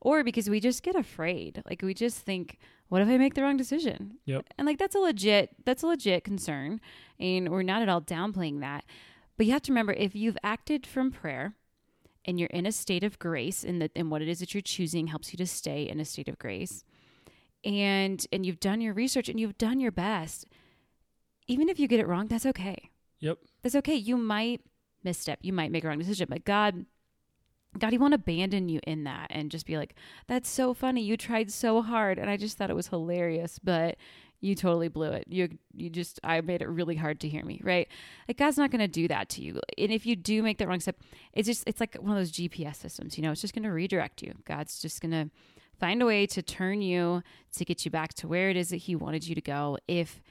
or 0.00 0.24
because 0.24 0.48
we 0.48 0.60
just 0.60 0.82
get 0.82 0.96
afraid. 0.96 1.62
Like 1.68 1.82
we 1.82 1.92
just 1.92 2.18
think, 2.20 2.58
what 2.88 3.02
if 3.02 3.08
I 3.08 3.18
make 3.18 3.34
the 3.34 3.42
wrong 3.42 3.56
decision? 3.56 4.14
Yep. 4.24 4.46
And 4.56 4.66
like 4.66 4.78
that's 4.78 4.94
a 4.94 5.00
legit 5.00 5.50
that's 5.64 5.82
a 5.82 5.88
legit 5.88 6.24
concern, 6.24 6.80
and 7.20 7.50
we're 7.50 7.62
not 7.62 7.82
at 7.82 7.88
all 7.88 8.00
downplaying 8.00 8.60
that. 8.60 8.84
But 9.36 9.46
you 9.46 9.52
have 9.52 9.62
to 9.62 9.72
remember 9.72 9.92
if 9.92 10.14
you've 10.14 10.38
acted 10.42 10.86
from 10.86 11.10
prayer 11.10 11.54
and 12.24 12.40
you're 12.40 12.48
in 12.48 12.64
a 12.64 12.72
state 12.72 13.04
of 13.04 13.18
grace 13.18 13.62
and 13.62 13.82
that 13.82 13.92
and 13.94 14.10
what 14.10 14.22
it 14.22 14.28
is 14.28 14.38
that 14.40 14.54
you're 14.54 14.62
choosing 14.62 15.08
helps 15.08 15.32
you 15.32 15.36
to 15.36 15.46
stay 15.46 15.82
in 15.82 16.00
a 16.00 16.04
state 16.04 16.28
of 16.28 16.38
grace 16.38 16.82
and 17.66 18.26
and 18.32 18.46
you've 18.46 18.60
done 18.60 18.80
your 18.80 18.94
research 18.94 19.28
and 19.28 19.38
you've 19.40 19.58
done 19.58 19.80
your 19.80 19.90
best 19.90 20.46
even 21.48 21.68
if 21.68 21.78
you 21.78 21.88
get 21.88 22.00
it 22.00 22.06
wrong 22.06 22.28
that's 22.28 22.46
okay. 22.46 22.90
Yep. 23.18 23.38
that's 23.62 23.74
okay. 23.76 23.94
You 23.94 24.16
might 24.16 24.60
misstep. 25.02 25.38
You 25.42 25.52
might 25.52 25.72
make 25.72 25.84
a 25.84 25.88
wrong 25.88 25.98
decision 25.98 26.28
but 26.30 26.44
god 26.44 26.86
god 27.78 27.92
he 27.92 27.98
won't 27.98 28.14
abandon 28.14 28.68
you 28.68 28.80
in 28.86 29.04
that 29.04 29.26
and 29.30 29.50
just 29.50 29.66
be 29.66 29.76
like 29.76 29.96
that's 30.28 30.48
so 30.48 30.72
funny. 30.72 31.02
You 31.02 31.16
tried 31.16 31.50
so 31.50 31.82
hard. 31.82 32.18
And 32.18 32.30
i 32.30 32.36
just 32.36 32.56
thought 32.56 32.70
it 32.70 32.76
was 32.76 32.88
hilarious 32.88 33.58
but 33.58 33.96
you 34.40 34.54
totally 34.54 34.88
blew 34.88 35.10
it. 35.10 35.24
You 35.28 35.58
you 35.74 35.90
just 35.90 36.20
i 36.22 36.40
made 36.40 36.62
it 36.62 36.68
really 36.68 36.94
hard 36.94 37.18
to 37.20 37.28
hear 37.28 37.44
me 37.44 37.60
right? 37.64 37.88
Like 38.28 38.36
god's 38.36 38.58
not 38.58 38.70
going 38.70 38.80
to 38.80 38.88
do 38.88 39.08
that 39.08 39.28
to 39.30 39.42
you. 39.42 39.60
And 39.76 39.90
if 39.90 40.06
you 40.06 40.14
do 40.14 40.40
make 40.40 40.58
the 40.58 40.68
wrong 40.68 40.78
step 40.80 41.00
it's 41.32 41.46
just 41.46 41.64
it's 41.66 41.80
like 41.80 41.96
one 41.96 42.12
of 42.12 42.18
those 42.18 42.32
gps 42.32 42.76
systems 42.76 43.18
you 43.18 43.24
know? 43.24 43.32
It's 43.32 43.40
just 43.40 43.54
going 43.54 43.64
to 43.64 43.72
redirect 43.72 44.22
you. 44.22 44.34
God's 44.44 44.78
just 44.78 45.00
going 45.00 45.12
to 45.12 45.30
find 45.78 46.02
a 46.02 46.06
way 46.06 46.26
to 46.26 46.42
turn 46.42 46.82
you 46.82 47.22
to 47.56 47.64
get 47.64 47.84
you 47.84 47.90
back 47.90 48.14
to 48.14 48.28
where 48.28 48.50
it 48.50 48.56
is 48.56 48.70
that 48.70 48.76
he 48.76 48.96
wanted 48.96 49.26
you 49.26 49.34
to 49.34 49.40
go 49.40 49.78
if 49.88 50.22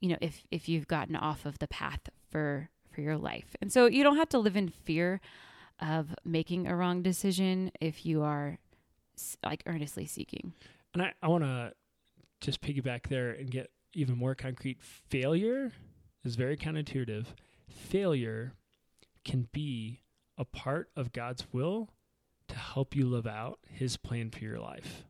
you 0.00 0.08
know 0.08 0.16
if 0.20 0.44
if 0.50 0.68
you've 0.68 0.88
gotten 0.88 1.16
off 1.16 1.44
of 1.44 1.58
the 1.58 1.68
path 1.68 2.08
for 2.30 2.68
for 2.90 3.00
your 3.00 3.16
life 3.16 3.56
and 3.60 3.72
so 3.72 3.86
you 3.86 4.02
don't 4.02 4.16
have 4.16 4.28
to 4.28 4.38
live 4.38 4.56
in 4.56 4.68
fear 4.68 5.20
of 5.80 6.14
making 6.24 6.66
a 6.66 6.76
wrong 6.76 7.02
decision 7.02 7.70
if 7.80 8.06
you 8.06 8.22
are 8.22 8.58
like 9.44 9.62
earnestly 9.66 10.06
seeking 10.06 10.52
And 10.92 11.02
I, 11.02 11.12
I 11.22 11.28
want 11.28 11.44
to 11.44 11.72
just 12.40 12.60
piggyback 12.60 13.08
there 13.08 13.30
and 13.30 13.50
get 13.50 13.70
even 13.94 14.16
more 14.16 14.34
concrete. 14.34 14.78
Failure 14.80 15.72
is 16.24 16.36
very 16.36 16.56
counterintuitive. 16.56 17.26
Failure 17.68 18.52
can 19.24 19.48
be 19.52 20.00
a 20.36 20.44
part 20.44 20.90
of 20.96 21.12
God's 21.12 21.46
will 21.52 21.90
to 22.54 22.60
help 22.60 22.94
you 22.94 23.06
live 23.06 23.26
out 23.26 23.58
his 23.68 23.96
plan 23.96 24.30
for 24.30 24.38
your 24.38 24.60
life. 24.60 25.04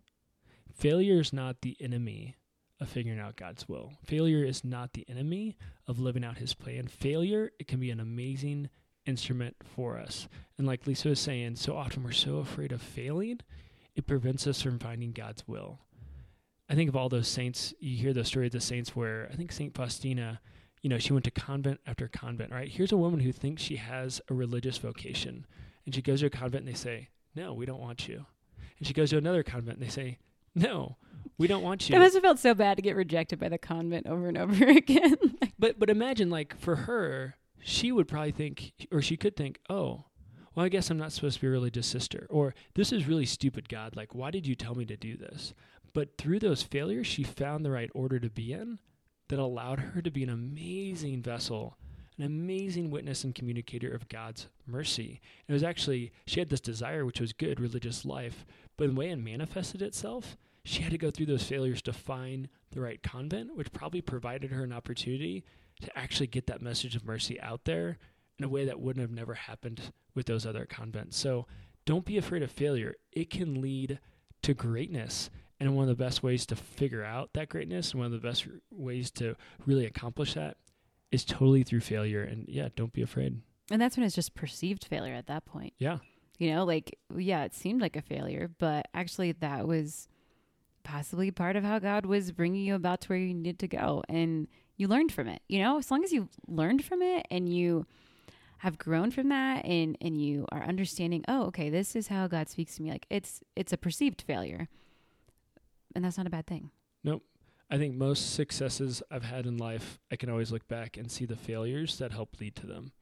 Failure 0.72 1.20
is 1.20 1.32
not 1.32 1.60
the 1.60 1.76
enemy 1.78 2.36
of 2.80 2.88
figuring 2.88 3.20
out 3.20 3.36
God's 3.36 3.68
will. 3.68 3.92
Failure 4.02 4.42
is 4.42 4.64
not 4.64 4.94
the 4.94 5.04
enemy 5.08 5.56
of 5.86 6.00
living 6.00 6.24
out 6.24 6.38
his 6.38 6.54
plan. 6.54 6.88
Failure, 6.88 7.52
it 7.60 7.68
can 7.68 7.80
be 7.80 7.90
an 7.90 8.00
amazing 8.00 8.70
instrument 9.04 9.56
for 9.62 9.98
us. 9.98 10.26
And 10.56 10.66
like 10.66 10.86
Lisa 10.86 11.10
was 11.10 11.20
saying, 11.20 11.56
so 11.56 11.76
often 11.76 12.02
we're 12.02 12.12
so 12.12 12.38
afraid 12.38 12.72
of 12.72 12.80
failing, 12.80 13.40
it 13.94 14.06
prevents 14.06 14.46
us 14.46 14.62
from 14.62 14.78
finding 14.78 15.12
God's 15.12 15.46
will. 15.46 15.80
I 16.70 16.74
think 16.74 16.88
of 16.88 16.96
all 16.96 17.10
those 17.10 17.28
saints, 17.28 17.74
you 17.78 17.98
hear 17.98 18.14
the 18.14 18.24
story 18.24 18.46
of 18.46 18.52
the 18.52 18.60
saints 18.60 18.96
where 18.96 19.28
I 19.30 19.36
think 19.36 19.52
St. 19.52 19.74
Faustina, 19.74 20.40
you 20.80 20.88
know, 20.88 20.98
she 20.98 21.12
went 21.12 21.26
to 21.26 21.30
convent 21.30 21.80
after 21.86 22.08
convent, 22.08 22.52
right? 22.52 22.70
Here's 22.70 22.92
a 22.92 22.96
woman 22.96 23.20
who 23.20 23.32
thinks 23.32 23.62
she 23.62 23.76
has 23.76 24.22
a 24.30 24.34
religious 24.34 24.78
vocation. 24.78 25.46
And 25.84 25.94
she 25.94 26.00
goes 26.00 26.20
to 26.20 26.26
a 26.26 26.30
convent 26.30 26.64
and 26.64 26.74
they 26.74 26.78
say, 26.78 27.10
No, 27.34 27.52
we 27.54 27.66
don't 27.66 27.80
want 27.80 28.08
you. 28.08 28.26
And 28.78 28.86
she 28.86 28.92
goes 28.94 29.10
to 29.10 29.18
another 29.18 29.42
convent 29.42 29.78
and 29.78 29.86
they 29.86 29.90
say, 29.90 30.18
No, 30.54 30.96
we 31.38 31.46
don't 31.46 31.62
want 31.62 31.88
you. 31.88 31.96
it 31.96 31.98
must 31.98 32.14
have 32.14 32.22
felt 32.22 32.38
so 32.38 32.54
bad 32.54 32.76
to 32.76 32.82
get 32.82 32.96
rejected 32.96 33.38
by 33.38 33.48
the 33.48 33.58
convent 33.58 34.06
over 34.06 34.28
and 34.28 34.38
over 34.38 34.64
again 34.68 35.16
But 35.58 35.78
but 35.78 35.90
imagine 35.90 36.30
like 36.30 36.58
for 36.58 36.76
her, 36.76 37.36
she 37.62 37.92
would 37.92 38.08
probably 38.08 38.32
think 38.32 38.72
or 38.92 39.00
she 39.00 39.16
could 39.16 39.36
think, 39.36 39.58
"Oh, 39.70 40.04
well 40.54 40.66
I 40.66 40.68
guess 40.68 40.90
I'm 40.90 40.98
not 40.98 41.12
supposed 41.12 41.36
to 41.36 41.40
be 41.40 41.46
a 41.46 41.50
religious 41.50 41.86
sister." 41.86 42.26
Or 42.30 42.54
this 42.74 42.92
is 42.92 43.06
really 43.08 43.24
stupid, 43.26 43.68
God. 43.68 43.96
Like 43.96 44.14
why 44.14 44.30
did 44.30 44.46
you 44.46 44.54
tell 44.54 44.74
me 44.74 44.84
to 44.86 44.96
do 44.96 45.16
this? 45.16 45.54
But 45.92 46.18
through 46.18 46.40
those 46.40 46.62
failures, 46.62 47.06
she 47.06 47.22
found 47.22 47.64
the 47.64 47.70
right 47.70 47.90
order 47.94 48.18
to 48.18 48.28
be 48.28 48.52
in 48.52 48.78
that 49.28 49.38
allowed 49.38 49.78
her 49.78 50.02
to 50.02 50.10
be 50.10 50.22
an 50.24 50.28
amazing 50.28 51.22
vessel, 51.22 51.78
an 52.18 52.24
amazing 52.24 52.90
witness 52.90 53.24
and 53.24 53.34
communicator 53.34 53.92
of 53.92 54.08
God's 54.08 54.48
mercy. 54.66 55.20
And 55.46 55.54
it 55.54 55.54
was 55.54 55.62
actually 55.62 56.12
she 56.26 56.40
had 56.40 56.48
this 56.48 56.60
desire 56.60 57.04
which 57.04 57.20
was 57.20 57.32
good 57.32 57.60
religious 57.60 58.04
life, 58.04 58.44
but 58.76 58.88
the 58.88 58.94
way 58.94 59.10
it 59.10 59.16
manifested 59.16 59.82
itself, 59.82 60.36
she 60.64 60.82
had 60.82 60.92
to 60.92 60.98
go 60.98 61.10
through 61.10 61.26
those 61.26 61.42
failures 61.42 61.82
to 61.82 61.92
find 61.92 62.48
the 62.70 62.80
right 62.80 63.02
convent, 63.02 63.56
which 63.56 63.72
probably 63.72 64.00
provided 64.00 64.50
her 64.50 64.64
an 64.64 64.72
opportunity 64.72 65.44
to 65.82 65.98
actually 65.98 66.26
get 66.26 66.46
that 66.46 66.62
message 66.62 66.96
of 66.96 67.04
mercy 67.04 67.40
out 67.40 67.64
there 67.64 67.98
in 68.38 68.44
a 68.44 68.48
way 68.48 68.64
that 68.64 68.80
wouldn't 68.80 69.02
have 69.02 69.16
never 69.16 69.34
happened 69.34 69.80
with 70.14 70.26
those 70.26 70.46
other 70.46 70.64
convents. 70.64 71.16
So 71.16 71.46
don't 71.84 72.04
be 72.04 72.16
afraid 72.16 72.42
of 72.42 72.50
failure. 72.50 72.94
It 73.12 73.30
can 73.30 73.60
lead 73.60 73.98
to 74.42 74.54
greatness. 74.54 75.30
And 75.60 75.76
one 75.76 75.88
of 75.88 75.96
the 75.96 76.04
best 76.04 76.22
ways 76.22 76.46
to 76.46 76.56
figure 76.56 77.04
out 77.04 77.30
that 77.34 77.48
greatness, 77.48 77.92
and 77.92 78.00
one 78.00 78.06
of 78.06 78.12
the 78.12 78.26
best 78.26 78.46
ways 78.70 79.10
to 79.12 79.36
really 79.66 79.86
accomplish 79.86 80.34
that 80.34 80.56
is 81.14 81.24
totally 81.24 81.62
through 81.62 81.80
failure. 81.80 82.22
And 82.22 82.44
yeah, 82.48 82.68
don't 82.76 82.92
be 82.92 83.02
afraid. 83.02 83.40
and 83.70 83.80
that's 83.80 83.96
when 83.96 84.04
it's 84.04 84.14
just 84.14 84.34
perceived 84.34 84.84
failure 84.84 85.14
at 85.14 85.26
that 85.28 85.44
point 85.46 85.72
Yeah. 85.78 85.98
you 86.38 86.52
know 86.52 86.64
like 86.64 86.98
yeah 87.16 87.44
it 87.44 87.54
seemed 87.54 87.80
like 87.80 87.96
a 87.96 88.02
failure 88.02 88.50
but 88.58 88.88
actually 88.92 89.32
that 89.32 89.66
was 89.66 90.06
possibly 90.82 91.30
part 91.30 91.56
of 91.56 91.64
how 91.64 91.78
god 91.78 92.04
was 92.04 92.30
bringing 92.30 92.62
you 92.62 92.74
about 92.74 93.00
to 93.00 93.08
where 93.08 93.18
you 93.18 93.32
needed 93.32 93.58
to 93.60 93.68
go 93.68 94.02
and 94.08 94.48
you 94.76 94.86
learned 94.86 95.12
from 95.12 95.28
it 95.28 95.40
you 95.48 95.62
know 95.62 95.78
as 95.78 95.90
long 95.90 96.04
as 96.04 96.12
you 96.12 96.28
learned 96.46 96.84
from 96.84 97.00
it 97.00 97.24
and 97.30 97.48
you 97.56 97.86
have 98.58 98.76
grown 98.76 99.10
from 99.10 99.30
that 99.30 99.64
and 99.64 99.96
and 100.02 100.20
you 100.20 100.44
are 100.52 100.62
understanding 100.62 101.24
oh 101.26 101.44
okay 101.44 101.70
this 101.70 101.96
is 101.96 102.08
how 102.08 102.26
god 102.26 102.50
speaks 102.50 102.76
to 102.76 102.82
me 102.82 102.90
like 102.90 103.06
it's 103.08 103.40
it's 103.56 103.72
a 103.72 103.78
perceived 103.78 104.20
failure 104.20 104.68
and 105.94 106.04
that's 106.04 106.18
not 106.18 106.26
a 106.26 106.30
bad 106.30 106.46
thing 106.46 106.70
I 107.74 107.78
think 107.78 107.96
most 107.96 108.34
successes 108.34 109.02
I've 109.10 109.24
had 109.24 109.46
in 109.46 109.56
life, 109.56 109.98
I 110.08 110.14
can 110.14 110.30
always 110.30 110.52
look 110.52 110.68
back 110.68 110.96
and 110.96 111.10
see 111.10 111.24
the 111.24 111.34
failures 111.34 111.98
that 111.98 112.12
help 112.12 112.38
lead 112.40 112.54
to 112.56 112.68
them. 112.68 112.92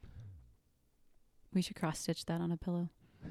we 1.53 1.61
should 1.61 1.75
cross 1.75 1.99
stitch 1.99 2.25
that 2.25 2.41
on 2.41 2.51
a 2.51 2.57
pillow 2.57 2.89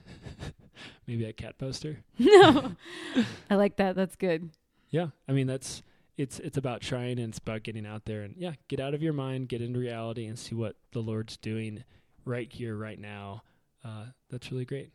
Maybe 1.08 1.24
a 1.24 1.32
cat 1.32 1.58
poster. 1.58 1.98
no 2.18 2.76
i 3.50 3.56
like 3.56 3.74
that 3.76 3.96
that's 3.96 4.14
good 4.14 4.50
Yeah, 4.90 5.08
I 5.28 5.32
mean 5.32 5.48
that's 5.48 5.82
it's 6.16 6.38
it's 6.38 6.56
about 6.56 6.80
trying 6.80 7.18
and 7.18 7.30
it's 7.30 7.38
about 7.38 7.64
getting 7.64 7.86
out 7.86 8.04
there 8.04 8.22
and 8.22 8.36
yeah, 8.38 8.52
get 8.68 8.78
out 8.78 8.94
of 8.94 9.02
your 9.02 9.12
mind, 9.12 9.48
get 9.48 9.62
into 9.62 9.80
reality, 9.80 10.26
and 10.26 10.38
see 10.38 10.54
what 10.54 10.76
the 10.92 11.00
Lord's 11.00 11.36
doing 11.36 11.82
right 12.24 12.52
here, 12.52 12.76
right 12.76 13.00
now. 13.00 13.42
Uh, 13.84 14.04
that's 14.30 14.52
really 14.52 14.64
great. 14.64 14.92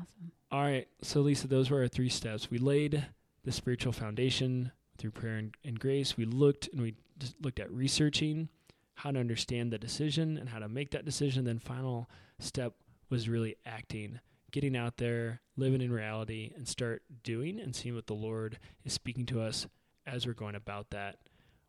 awesome 0.00 0.30
All 0.52 0.62
right, 0.62 0.86
so 1.02 1.22
Lisa, 1.22 1.48
those 1.48 1.70
were 1.70 1.80
our 1.80 1.88
three 1.88 2.08
steps. 2.08 2.52
We 2.52 2.58
laid 2.58 3.04
the 3.42 3.50
spiritual 3.50 3.92
foundation 3.92 4.70
through 5.00 5.12
prayer 5.12 5.36
and, 5.36 5.54
and 5.64 5.80
grace. 5.80 6.16
We 6.16 6.26
looked 6.26 6.68
and 6.72 6.82
we 6.82 6.94
looked 7.40 7.58
at 7.58 7.72
researching 7.72 8.48
how 8.94 9.10
to 9.10 9.18
understand 9.18 9.72
the 9.72 9.78
decision 9.78 10.36
and 10.36 10.48
how 10.48 10.58
to 10.58 10.68
make 10.68 10.90
that 10.90 11.06
decision. 11.06 11.44
Then 11.44 11.58
final 11.58 12.08
step 12.38 12.74
was 13.08 13.28
really 13.28 13.56
acting, 13.64 14.20
getting 14.52 14.76
out 14.76 14.98
there, 14.98 15.40
living 15.56 15.80
in 15.80 15.90
reality, 15.90 16.52
and 16.54 16.68
start 16.68 17.02
doing 17.22 17.58
and 17.58 17.74
seeing 17.74 17.94
what 17.94 18.06
the 18.06 18.14
Lord 18.14 18.58
is 18.84 18.92
speaking 18.92 19.26
to 19.26 19.40
us 19.40 19.66
as 20.06 20.26
we're 20.26 20.34
going 20.34 20.54
about 20.54 20.90
that. 20.90 21.16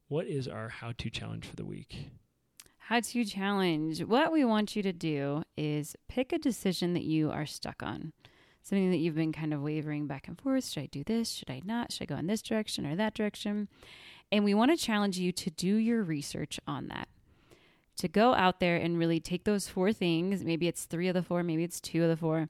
What 0.09 0.27
is 0.27 0.47
our 0.47 0.67
how-to 0.67 1.09
challenge 1.09 1.45
for 1.45 1.55
the 1.55 1.65
week? 1.65 2.09
How 2.77 2.99
to 2.99 3.23
challenge. 3.23 4.03
What 4.03 4.33
we 4.33 4.43
want 4.43 4.75
you 4.75 4.83
to 4.83 4.91
do 4.91 5.43
is 5.55 5.95
pick 6.09 6.33
a 6.33 6.37
decision 6.37 6.93
that 6.93 7.03
you 7.03 7.31
are 7.31 7.45
stuck 7.45 7.81
on. 7.81 8.11
Something 8.63 8.91
that 8.91 8.97
you've 8.97 9.15
been 9.15 9.31
kind 9.31 9.53
of 9.53 9.61
wavering 9.61 10.07
back 10.07 10.27
and 10.27 10.39
forth. 10.39 10.65
Should 10.67 10.83
I 10.83 10.85
do 10.87 11.03
this? 11.03 11.31
Should 11.31 11.49
I 11.49 11.61
not? 11.65 11.91
Should 11.91 12.03
I 12.03 12.13
go 12.13 12.19
in 12.19 12.27
this 12.27 12.41
direction 12.41 12.85
or 12.85 12.95
that 12.95 13.13
direction? 13.13 13.67
And 14.31 14.43
we 14.43 14.53
want 14.53 14.71
to 14.71 14.77
challenge 14.77 15.17
you 15.17 15.31
to 15.31 15.49
do 15.49 15.75
your 15.75 16.03
research 16.03 16.59
on 16.67 16.87
that. 16.87 17.07
To 17.97 18.07
go 18.07 18.33
out 18.33 18.59
there 18.59 18.77
and 18.77 18.97
really 18.97 19.19
take 19.19 19.43
those 19.43 19.67
four 19.67 19.91
things, 19.91 20.43
maybe 20.43 20.67
it's 20.67 20.85
three 20.85 21.07
of 21.07 21.13
the 21.13 21.23
four, 21.23 21.43
maybe 21.43 21.63
it's 21.63 21.81
two 21.81 22.03
of 22.03 22.09
the 22.09 22.17
four, 22.17 22.49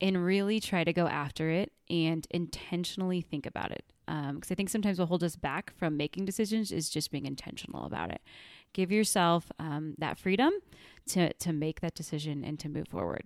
and 0.00 0.24
really 0.24 0.58
try 0.58 0.84
to 0.84 0.92
go 0.92 1.06
after 1.06 1.50
it 1.50 1.72
and 1.88 2.26
intentionally 2.30 3.20
think 3.20 3.46
about 3.46 3.70
it. 3.70 3.84
Because 4.06 4.50
I 4.50 4.54
think 4.54 4.68
sometimes 4.68 4.98
what 4.98 5.08
holds 5.08 5.22
us 5.24 5.36
back 5.36 5.72
from 5.76 5.96
making 5.96 6.24
decisions 6.24 6.72
is 6.72 6.90
just 6.90 7.10
being 7.10 7.24
intentional 7.24 7.86
about 7.86 8.10
it 8.10 8.20
give 8.72 8.90
yourself 8.90 9.50
um, 9.58 9.94
that 9.98 10.18
freedom 10.18 10.52
to 11.06 11.32
to 11.34 11.52
make 11.52 11.80
that 11.80 11.94
decision 11.94 12.44
and 12.44 12.58
to 12.60 12.68
move 12.68 12.88
forward. 12.88 13.24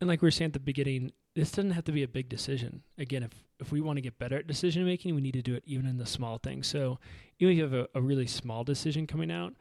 And 0.00 0.08
like 0.08 0.20
we 0.20 0.26
were 0.26 0.30
saying 0.30 0.48
at 0.50 0.52
the 0.52 0.60
beginning, 0.60 1.12
this 1.34 1.50
doesn't 1.50 1.70
have 1.70 1.84
to 1.84 1.92
be 1.92 2.02
a 2.02 2.08
big 2.08 2.28
decision. 2.28 2.82
Again, 2.98 3.22
if 3.22 3.30
if 3.58 3.72
we 3.72 3.80
want 3.80 3.96
to 3.96 4.02
get 4.02 4.18
better 4.18 4.36
at 4.36 4.46
decision 4.46 4.84
making, 4.84 5.14
we 5.14 5.22
need 5.22 5.32
to 5.32 5.42
do 5.42 5.54
it 5.54 5.62
even 5.66 5.86
in 5.86 5.96
the 5.96 6.04
small 6.06 6.36
things. 6.38 6.66
So 6.66 6.98
even 7.38 7.52
if 7.52 7.56
you 7.58 7.62
have 7.64 7.72
a, 7.72 7.88
a 7.94 8.02
really 8.02 8.26
small 8.26 8.64
decision 8.64 9.06
coming 9.06 9.30
out, 9.30 9.54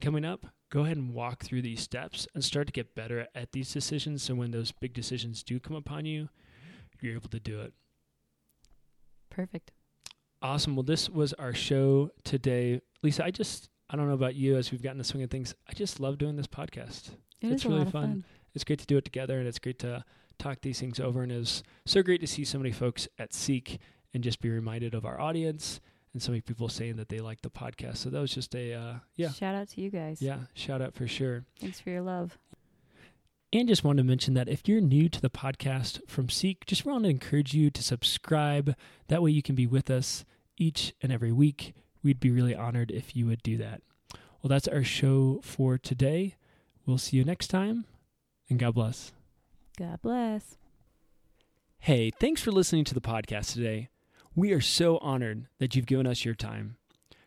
coming 0.00 0.24
up, 0.24 0.46
go 0.70 0.84
ahead 0.84 0.96
and 0.96 1.12
walk 1.12 1.42
through 1.44 1.60
these 1.62 1.80
steps 1.82 2.26
and 2.34 2.42
start 2.42 2.66
to 2.68 2.72
get 2.72 2.94
better 2.94 3.26
at 3.34 3.52
these 3.52 3.70
decisions. 3.72 4.22
So 4.22 4.34
when 4.34 4.50
those 4.50 4.72
big 4.72 4.94
decisions 4.94 5.42
do 5.42 5.60
come 5.60 5.76
upon 5.76 6.06
you, 6.06 6.30
you're 7.02 7.14
able 7.14 7.28
to 7.28 7.40
do 7.40 7.60
it. 7.60 7.74
Perfect. 9.30 9.72
Awesome. 10.40 10.76
Well, 10.76 10.84
this 10.84 11.10
was 11.10 11.32
our 11.34 11.52
show 11.52 12.10
today. 12.24 12.80
Lisa, 13.02 13.24
I 13.24 13.30
just 13.30 13.68
I 13.90 13.96
don't 13.96 14.08
know 14.08 14.14
about 14.14 14.34
you 14.34 14.56
as 14.56 14.70
we've 14.70 14.82
gotten 14.82 14.98
the 14.98 15.04
swing 15.04 15.22
of 15.22 15.30
things. 15.30 15.54
I 15.68 15.72
just 15.74 16.00
love 16.00 16.18
doing 16.18 16.36
this 16.36 16.46
podcast. 16.46 17.10
It 17.40 17.52
It's 17.52 17.64
really 17.64 17.84
fun. 17.84 17.90
fun. 17.92 18.24
It's 18.54 18.64
great 18.64 18.78
to 18.80 18.86
do 18.86 18.96
it 18.96 19.04
together 19.04 19.38
and 19.38 19.46
it's 19.48 19.58
great 19.58 19.78
to 19.80 20.04
talk 20.38 20.60
these 20.60 20.80
things 20.80 21.00
over 21.00 21.22
and 21.22 21.32
it's 21.32 21.62
so 21.86 22.02
great 22.02 22.20
to 22.20 22.26
see 22.26 22.44
so 22.44 22.58
many 22.58 22.70
folks 22.72 23.08
at 23.18 23.34
Seek 23.34 23.78
and 24.14 24.22
just 24.22 24.40
be 24.40 24.48
reminded 24.50 24.94
of 24.94 25.04
our 25.04 25.20
audience 25.20 25.80
and 26.12 26.22
so 26.22 26.30
many 26.30 26.40
people 26.40 26.68
saying 26.68 26.96
that 26.96 27.08
they 27.08 27.20
like 27.20 27.42
the 27.42 27.50
podcast. 27.50 27.98
So 27.98 28.10
that 28.10 28.20
was 28.20 28.32
just 28.32 28.54
a 28.54 28.72
uh, 28.72 28.94
yeah 29.16 29.30
Shout 29.30 29.54
out 29.54 29.68
to 29.70 29.80
you 29.80 29.90
guys. 29.90 30.22
yeah 30.22 30.38
shout 30.54 30.80
out 30.80 30.94
for 30.94 31.06
sure. 31.06 31.44
Thanks 31.60 31.80
for 31.80 31.90
your 31.90 32.02
love. 32.02 32.38
And 33.52 33.66
just 33.66 33.82
wanted 33.82 34.02
to 34.02 34.06
mention 34.08 34.34
that 34.34 34.48
if 34.48 34.68
you're 34.68 34.80
new 34.80 35.08
to 35.08 35.20
the 35.22 35.30
podcast 35.30 36.00
from 36.06 36.28
Seek, 36.28 36.66
just 36.66 36.84
want 36.84 37.04
to 37.04 37.10
encourage 37.10 37.54
you 37.54 37.70
to 37.70 37.82
subscribe. 37.82 38.74
That 39.08 39.22
way 39.22 39.30
you 39.30 39.42
can 39.42 39.54
be 39.54 39.66
with 39.66 39.88
us 39.90 40.26
each 40.58 40.92
and 41.02 41.10
every 41.10 41.32
week. 41.32 41.72
We'd 42.02 42.20
be 42.20 42.30
really 42.30 42.54
honored 42.54 42.90
if 42.90 43.16
you 43.16 43.24
would 43.26 43.42
do 43.42 43.56
that. 43.56 43.80
Well, 44.42 44.48
that's 44.50 44.68
our 44.68 44.84
show 44.84 45.40
for 45.42 45.78
today. 45.78 46.34
We'll 46.84 46.98
see 46.98 47.16
you 47.16 47.24
next 47.24 47.48
time, 47.48 47.86
and 48.48 48.58
God 48.58 48.74
bless. 48.74 49.12
God 49.78 50.00
bless. 50.02 50.56
Hey, 51.80 52.10
thanks 52.10 52.42
for 52.42 52.50
listening 52.50 52.84
to 52.84 52.94
the 52.94 53.00
podcast 53.00 53.52
today. 53.52 53.88
We 54.34 54.52
are 54.52 54.60
so 54.60 54.98
honored 54.98 55.46
that 55.58 55.74
you've 55.74 55.86
given 55.86 56.06
us 56.06 56.22
your 56.24 56.34
time. 56.34 56.76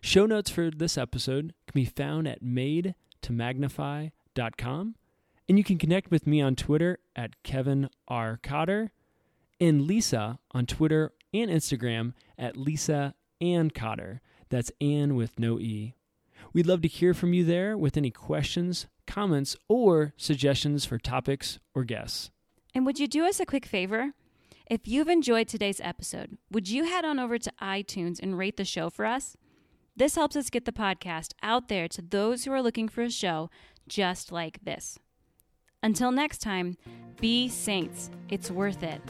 Show 0.02 0.26
notes 0.26 0.50
for 0.50 0.72
this 0.72 0.98
episode 0.98 1.54
can 1.68 1.74
be 1.74 1.86
found 1.86 2.28
at 2.28 2.44
madetomagnify.com, 2.44 4.96
and 5.48 5.58
you 5.58 5.64
can 5.64 5.78
connect 5.78 6.12
with 6.12 6.28
me 6.28 6.42
on 6.42 6.56
Twitter 6.56 7.00
at 7.16 7.42
Kevin 7.44 7.90
R. 8.08 8.40
Cotter 8.42 8.92
and 9.60 9.84
Lisa 9.84 10.40
on 10.52 10.66
Twitter 10.66 11.14
and 11.34 11.50
Instagram 11.50 12.14
at 12.38 12.58
Lisa 12.58 13.16
Ann 13.40 13.70
Cotter. 13.70 14.20
That's 14.50 14.72
Ann 14.82 15.16
with 15.16 15.40
no 15.40 15.60
E. 15.60 15.96
We'd 16.54 16.68
love 16.68 16.82
to 16.82 16.88
hear 16.88 17.14
from 17.14 17.34
you 17.34 17.46
there 17.46 17.78
with 17.78 17.96
any 17.96 18.12
questions, 18.12 18.88
comments, 19.08 19.56
or 19.70 20.14
suggestions 20.18 20.86
for 20.86 20.98
topics 20.98 21.60
or 21.74 21.84
guests. 21.84 22.30
And 22.74 22.86
would 22.86 23.00
you 23.00 23.08
do 23.08 23.26
us 23.26 23.40
a 23.40 23.46
quick 23.46 23.66
favor? 23.66 24.12
If 24.70 24.88
you've 24.88 25.08
enjoyed 25.08 25.48
today's 25.48 25.82
episode, 25.82 26.38
would 26.50 26.70
you 26.70 26.86
head 26.86 27.06
on 27.06 27.20
over 27.20 27.38
to 27.38 27.52
iTunes 27.62 28.20
and 28.22 28.38
rate 28.38 28.58
the 28.58 28.66
show 28.66 28.90
for 28.90 29.06
us? 29.06 29.36
This 29.96 30.16
helps 30.16 30.36
us 30.36 30.50
get 30.50 30.66
the 30.66 30.72
podcast 30.72 31.34
out 31.44 31.68
there 31.68 31.88
to 31.90 32.02
those 32.02 32.46
who 32.46 32.52
are 32.54 32.62
looking 32.62 32.88
for 32.88 33.02
a 33.02 33.10
show 33.10 33.50
just 33.88 34.32
like 34.32 34.64
this. 34.64 34.98
Until 35.84 36.12
next 36.12 36.40
time, 36.40 36.78
be 37.20 37.50
saints. 37.50 38.10
It's 38.30 38.50
worth 38.50 38.84
it. 38.84 39.02